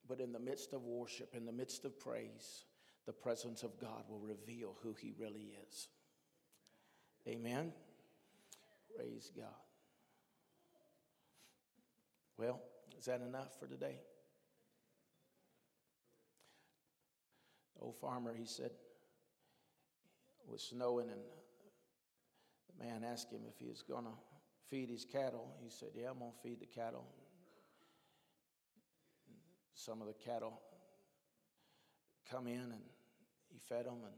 [0.09, 2.65] But in the midst of worship, in the midst of praise,
[3.05, 5.89] the presence of God will reveal who He really is.
[7.29, 7.73] Amen.
[8.97, 9.47] Praise God.
[12.39, 12.63] Well,
[12.99, 14.01] is that enough for today?
[17.77, 18.71] The old farmer, he said,
[20.49, 21.21] was snowing, and
[22.71, 24.11] the man asked him if he was going to
[24.71, 25.55] feed his cattle.
[25.63, 27.05] He said, Yeah, I'm going to feed the cattle.
[29.75, 30.61] Some of the cattle
[32.31, 32.83] come in and
[33.53, 34.15] he fed them and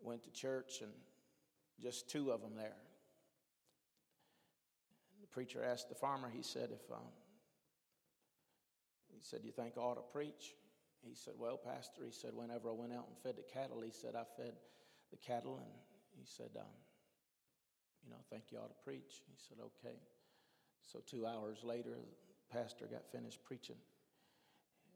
[0.00, 0.90] went to church and
[1.80, 2.76] just two of them there.
[5.20, 7.02] The preacher asked the farmer, he said, if um,
[9.12, 10.54] he said, You think I ought to preach?
[11.02, 13.90] He said, Well, Pastor, he said, whenever I went out and fed the cattle, he
[13.90, 14.54] said, I fed
[15.10, 15.70] the cattle, and
[16.16, 16.64] he said, um,
[18.04, 19.22] you know, think you ought to preach.
[19.26, 19.96] He said, okay.
[20.92, 23.76] So two hours later, the pastor got finished preaching.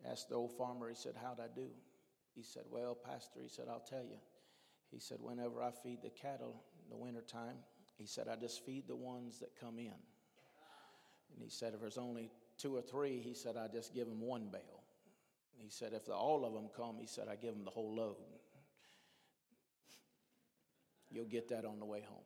[0.05, 1.69] Asked the old farmer, he said, How'd I do?
[2.35, 4.19] He said, Well, Pastor, he said, I'll tell you.
[4.91, 7.57] He said, Whenever I feed the cattle in the wintertime,
[7.97, 9.95] he said, I just feed the ones that come in.
[11.33, 14.21] And he said, If there's only two or three, he said, I just give them
[14.21, 14.83] one bale.
[15.57, 17.95] He said, If the, all of them come, he said, I give them the whole
[17.95, 18.17] load.
[21.11, 22.26] You'll get that on the way home.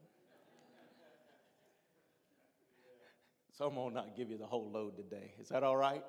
[3.60, 5.34] So I'm to not give you the whole load today.
[5.38, 6.02] Is that all right?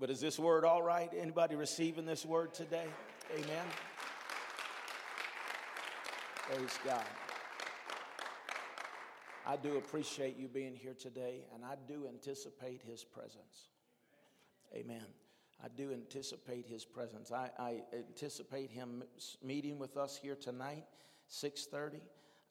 [0.00, 1.08] But is this word all right?
[1.16, 2.86] Anybody receiving this word today?
[3.32, 3.64] Amen.
[6.34, 7.04] Praise God.
[9.46, 13.68] I do appreciate you being here today, and I do anticipate His presence.
[14.74, 15.06] Amen.
[15.62, 17.30] I do anticipate His presence.
[17.30, 19.04] I, I anticipate Him
[19.40, 20.86] meeting with us here tonight,
[21.30, 22.00] 6:30.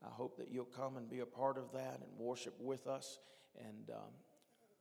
[0.01, 3.19] I hope that you'll come and be a part of that and worship with us
[3.59, 4.11] and um,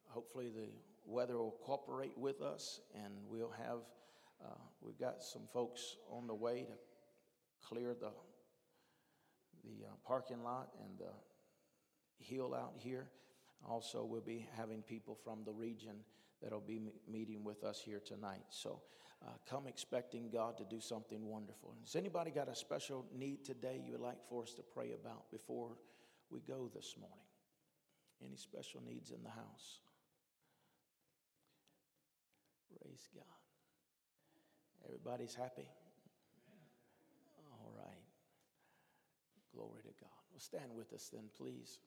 [0.09, 0.69] hopefully the
[1.05, 3.79] weather will cooperate with us, and we'll have
[4.45, 8.11] uh, we've got some folks on the way to clear the
[9.65, 13.09] the uh, parking lot and the hill out here.
[13.69, 15.97] Also, we'll be having people from the region
[16.43, 18.43] that'll be meeting with us here tonight.
[18.51, 18.81] So
[19.25, 21.77] uh, come expecting God to do something wonderful.
[21.85, 25.31] Has anybody got a special need today you would like for us to pray about
[25.31, 25.77] before
[26.31, 27.32] we go this morning?
[28.25, 29.81] Any special needs in the house?
[32.81, 33.25] Praise God.
[34.87, 35.69] Everybody's happy?
[37.61, 38.05] All right.
[39.55, 40.23] Glory to God.
[40.31, 41.79] Well, stand with us then, please.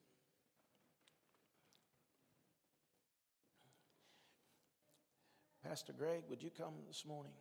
[5.64, 7.34] Pastor Greg, would you come this morning?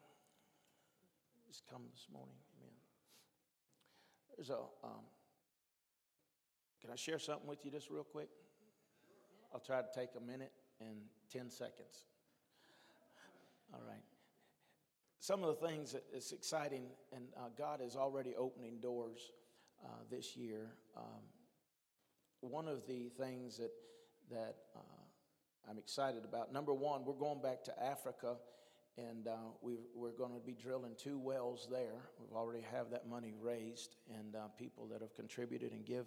[1.46, 2.34] Just come this morning.
[2.58, 2.72] Amen.
[4.36, 5.04] There's a, um,
[6.80, 8.28] can I share something with you just real quick?
[9.54, 10.50] I'll try to take a minute
[10.80, 10.96] and
[11.32, 12.06] 10 seconds.
[13.72, 14.02] All right.
[15.20, 19.30] Some of the things that is exciting, and uh, God is already opening doors
[19.84, 20.72] uh, this year.
[20.96, 21.22] Um,
[22.40, 23.70] one of the things that,
[24.30, 26.52] that uh, I'm excited about.
[26.52, 28.34] Number one, we're going back to Africa,
[28.98, 32.02] and uh, we are going to be drilling two wells there.
[32.18, 36.06] We've already have that money raised, and uh, people that have contributed and give.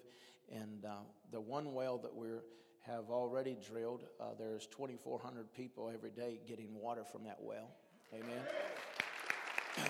[0.52, 0.96] And uh,
[1.32, 2.28] the one well that we
[2.88, 7.70] have already drilled, uh, there's 2,400 people every day getting water from that well.
[8.14, 8.42] Amen.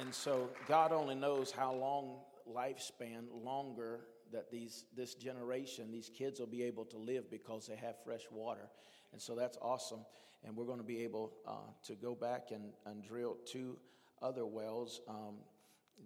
[0.00, 2.20] and so God only knows how long
[2.50, 4.00] lifespan longer
[4.32, 8.22] that these, this generation, these kids will be able to live because they have fresh
[8.30, 8.68] water.
[9.12, 10.06] And so that's awesome.
[10.42, 13.76] And we're going to be able uh, to go back and, and drill two
[14.22, 15.02] other wells.
[15.08, 15.36] Um,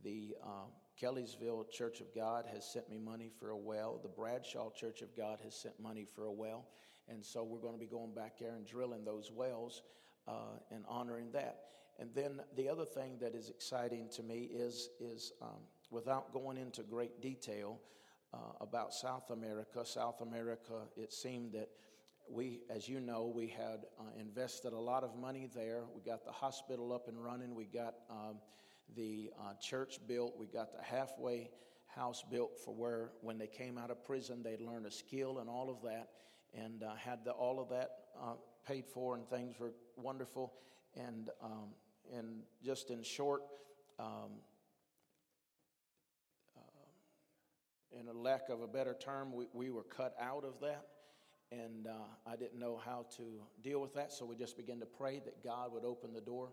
[0.04, 0.66] the uh,
[1.00, 3.98] Kellysville Church of God has sent me money for a well.
[4.02, 6.66] The Bradshaw Church of God has sent money for a well.
[7.08, 9.82] And so we're going to be going back there and drilling those wells
[10.26, 11.60] uh, and honoring that.
[11.98, 16.56] And then the other thing that is exciting to me is, is um, without going
[16.56, 17.80] into great detail,
[18.34, 19.84] uh, about South America.
[19.84, 21.68] South America, it seemed that
[22.30, 25.84] we, as you know, we had uh, invested a lot of money there.
[25.94, 27.54] We got the hospital up and running.
[27.54, 28.36] We got um,
[28.96, 30.34] the uh, church built.
[30.38, 31.50] We got the halfway
[31.86, 35.48] house built for where, when they came out of prison, they'd learn a skill and
[35.48, 36.08] all of that,
[36.54, 38.34] and uh, had the, all of that uh,
[38.66, 40.52] paid for, and things were wonderful.
[40.94, 41.68] And um,
[42.16, 43.42] and just in short,
[43.98, 44.40] um,
[47.98, 50.86] in a lack of a better term, we, we were cut out of that.
[51.50, 53.22] And uh, I didn't know how to
[53.62, 56.50] deal with that, so we just began to pray that God would open the door.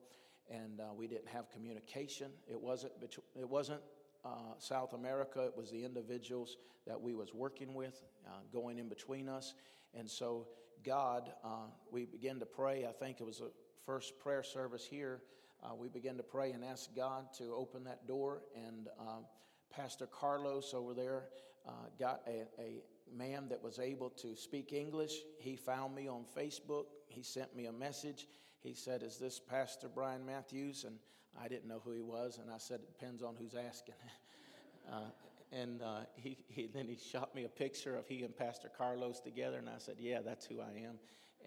[0.49, 2.31] And uh, we didn't have communication.
[2.47, 2.93] It wasn't,
[3.35, 3.81] it wasn't
[4.23, 4.29] uh,
[4.59, 9.29] South America, it was the individuals that we was working with uh, going in between
[9.29, 9.53] us.
[9.93, 10.47] And so
[10.83, 12.85] God, uh, we began to pray.
[12.87, 13.51] I think it was the
[13.85, 15.21] first prayer service here.
[15.63, 18.41] Uh, we began to pray and ask God to open that door.
[18.55, 19.25] And um,
[19.71, 21.25] Pastor Carlos over there
[21.67, 22.81] uh, got a, a
[23.15, 25.13] man that was able to speak English.
[25.39, 26.85] He found me on Facebook.
[27.07, 28.27] He sent me a message.
[28.65, 30.85] He said, Is this Pastor Brian Matthews?
[30.85, 30.97] And
[31.41, 32.39] I didn't know who he was.
[32.41, 33.95] And I said, It depends on who's asking.
[34.91, 35.11] uh,
[35.51, 39.19] and uh, he, he, then he shot me a picture of he and Pastor Carlos
[39.19, 39.59] together.
[39.59, 40.95] And I said, Yeah, that's who I am.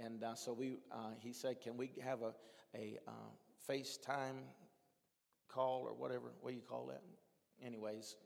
[0.02, 2.32] And uh, so we, uh, he said, Can we have a,
[2.74, 3.10] a uh,
[3.68, 4.44] FaceTime
[5.48, 6.32] call or whatever?
[6.40, 7.02] What do you call that?
[7.64, 8.16] anyways,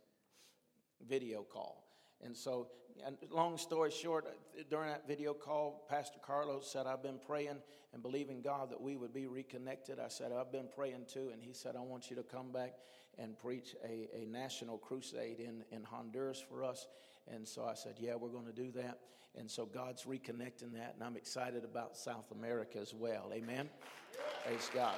[1.09, 1.82] video call.
[2.25, 2.69] And so,
[3.05, 4.27] and long story short,
[4.71, 7.57] during that video call, Pastor Carlos said, I've been praying
[7.93, 9.99] and believing God that we would be reconnected.
[9.99, 11.31] I said, I've been praying too.
[11.33, 12.75] And he said, I want you to come back
[13.19, 16.87] and preach a, a national crusade in, in Honduras for us.
[17.33, 18.99] And so I said, Yeah, we're going to do that.
[19.37, 20.95] And so God's reconnecting that.
[20.95, 23.31] And I'm excited about South America as well.
[23.33, 23.69] Amen.
[24.45, 24.97] Praise God.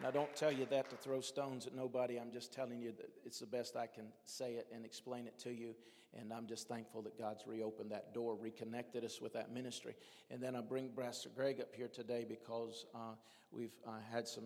[0.00, 2.18] And I don't tell you that to throw stones at nobody.
[2.18, 5.38] I'm just telling you that it's the best I can say it and explain it
[5.40, 5.74] to you.
[6.18, 9.94] And I'm just thankful that God's reopened that door, reconnected us with that ministry.
[10.30, 13.12] And then I bring Pastor Greg up here today because uh,
[13.52, 14.44] we've uh, had some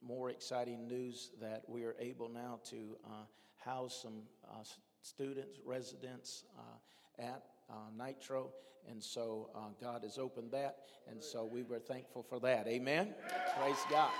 [0.00, 3.24] more exciting news that we are able now to uh,
[3.56, 4.62] house some uh,
[5.02, 8.52] students, residents uh, at uh, Nitro.
[8.88, 10.76] And so God has opened that.
[11.10, 12.68] And so we were thankful for that.
[12.68, 13.12] Amen.
[13.58, 14.10] Praise God.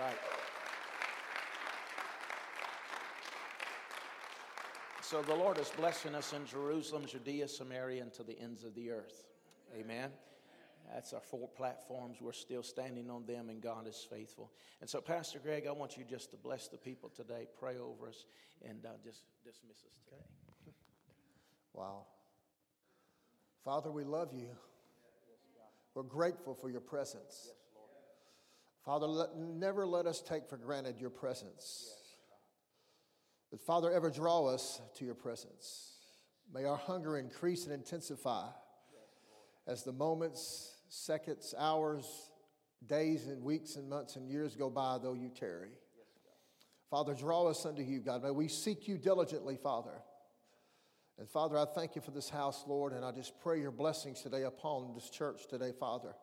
[0.00, 0.16] Right.
[5.02, 8.74] So the Lord is blessing us in Jerusalem, Judea, Samaria, and to the ends of
[8.74, 9.24] the earth.
[9.78, 10.10] Amen.
[10.92, 12.18] That's our four platforms.
[12.20, 14.50] We're still standing on them, and God is faithful.
[14.80, 18.08] And so, Pastor Greg, I want you just to bless the people today, pray over
[18.08, 18.26] us,
[18.68, 20.22] and uh, just dismiss us today.
[20.62, 20.76] Okay.
[21.72, 22.06] Wow.
[23.64, 24.46] Father, we love you.
[25.94, 27.52] We're grateful for your presence.
[28.84, 31.90] Father, let, never let us take for granted your presence.
[33.50, 35.92] But Father, ever draw us to your presence.
[36.52, 38.48] May our hunger increase and intensify
[39.66, 42.30] as the moments, seconds, hours,
[42.86, 45.70] days, and weeks, and months, and years go by, though you tarry.
[46.90, 48.22] Father, draw us unto you, God.
[48.22, 50.02] May we seek you diligently, Father.
[51.18, 54.20] And Father, I thank you for this house, Lord, and I just pray your blessings
[54.20, 56.14] today upon this church today, Father.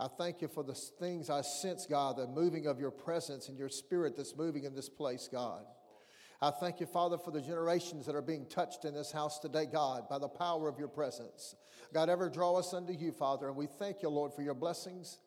[0.00, 3.58] I thank you for the things I sense, God, the moving of your presence and
[3.58, 5.64] your spirit that's moving in this place, God.
[6.40, 9.66] I thank you, Father, for the generations that are being touched in this house today,
[9.66, 11.56] God, by the power of your presence.
[11.92, 15.18] God, ever draw us unto you, Father, and we thank you, Lord, for your blessings.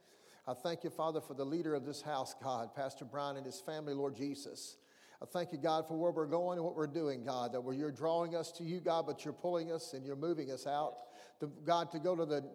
[0.47, 3.59] I thank you, Father, for the leader of this house, God, Pastor Brian and his
[3.59, 4.77] family, Lord Jesus.
[5.21, 7.91] I thank you, God, for where we're going and what we're doing, God, that you're
[7.91, 10.95] drawing us to you, God, but you're pulling us and you're moving us out,
[11.41, 12.49] to, God, to go to the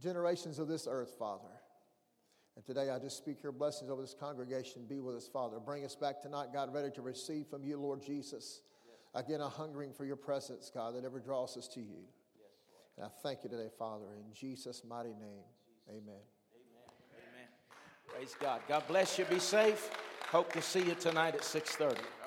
[0.00, 1.48] generations of this earth, Father.
[2.56, 4.84] And today I just speak your blessings over this congregation.
[4.88, 5.58] Be with us, Father.
[5.58, 8.62] Bring us back tonight, God, ready to receive from you, Lord Jesus.
[9.14, 9.24] Yes.
[9.24, 12.04] Again, a hungering for your presence, God, that ever draws us to you.
[12.36, 12.50] Yes,
[12.96, 15.18] and I thank you today, Father, in Jesus' mighty name.
[15.18, 15.88] Jesus.
[15.88, 16.02] Amen.
[16.02, 16.22] Amen.
[17.14, 17.48] Amen.
[18.08, 18.60] Praise God.
[18.68, 19.24] God bless you.
[19.26, 19.90] Be safe.
[20.30, 22.19] Hope to see you tonight at 630.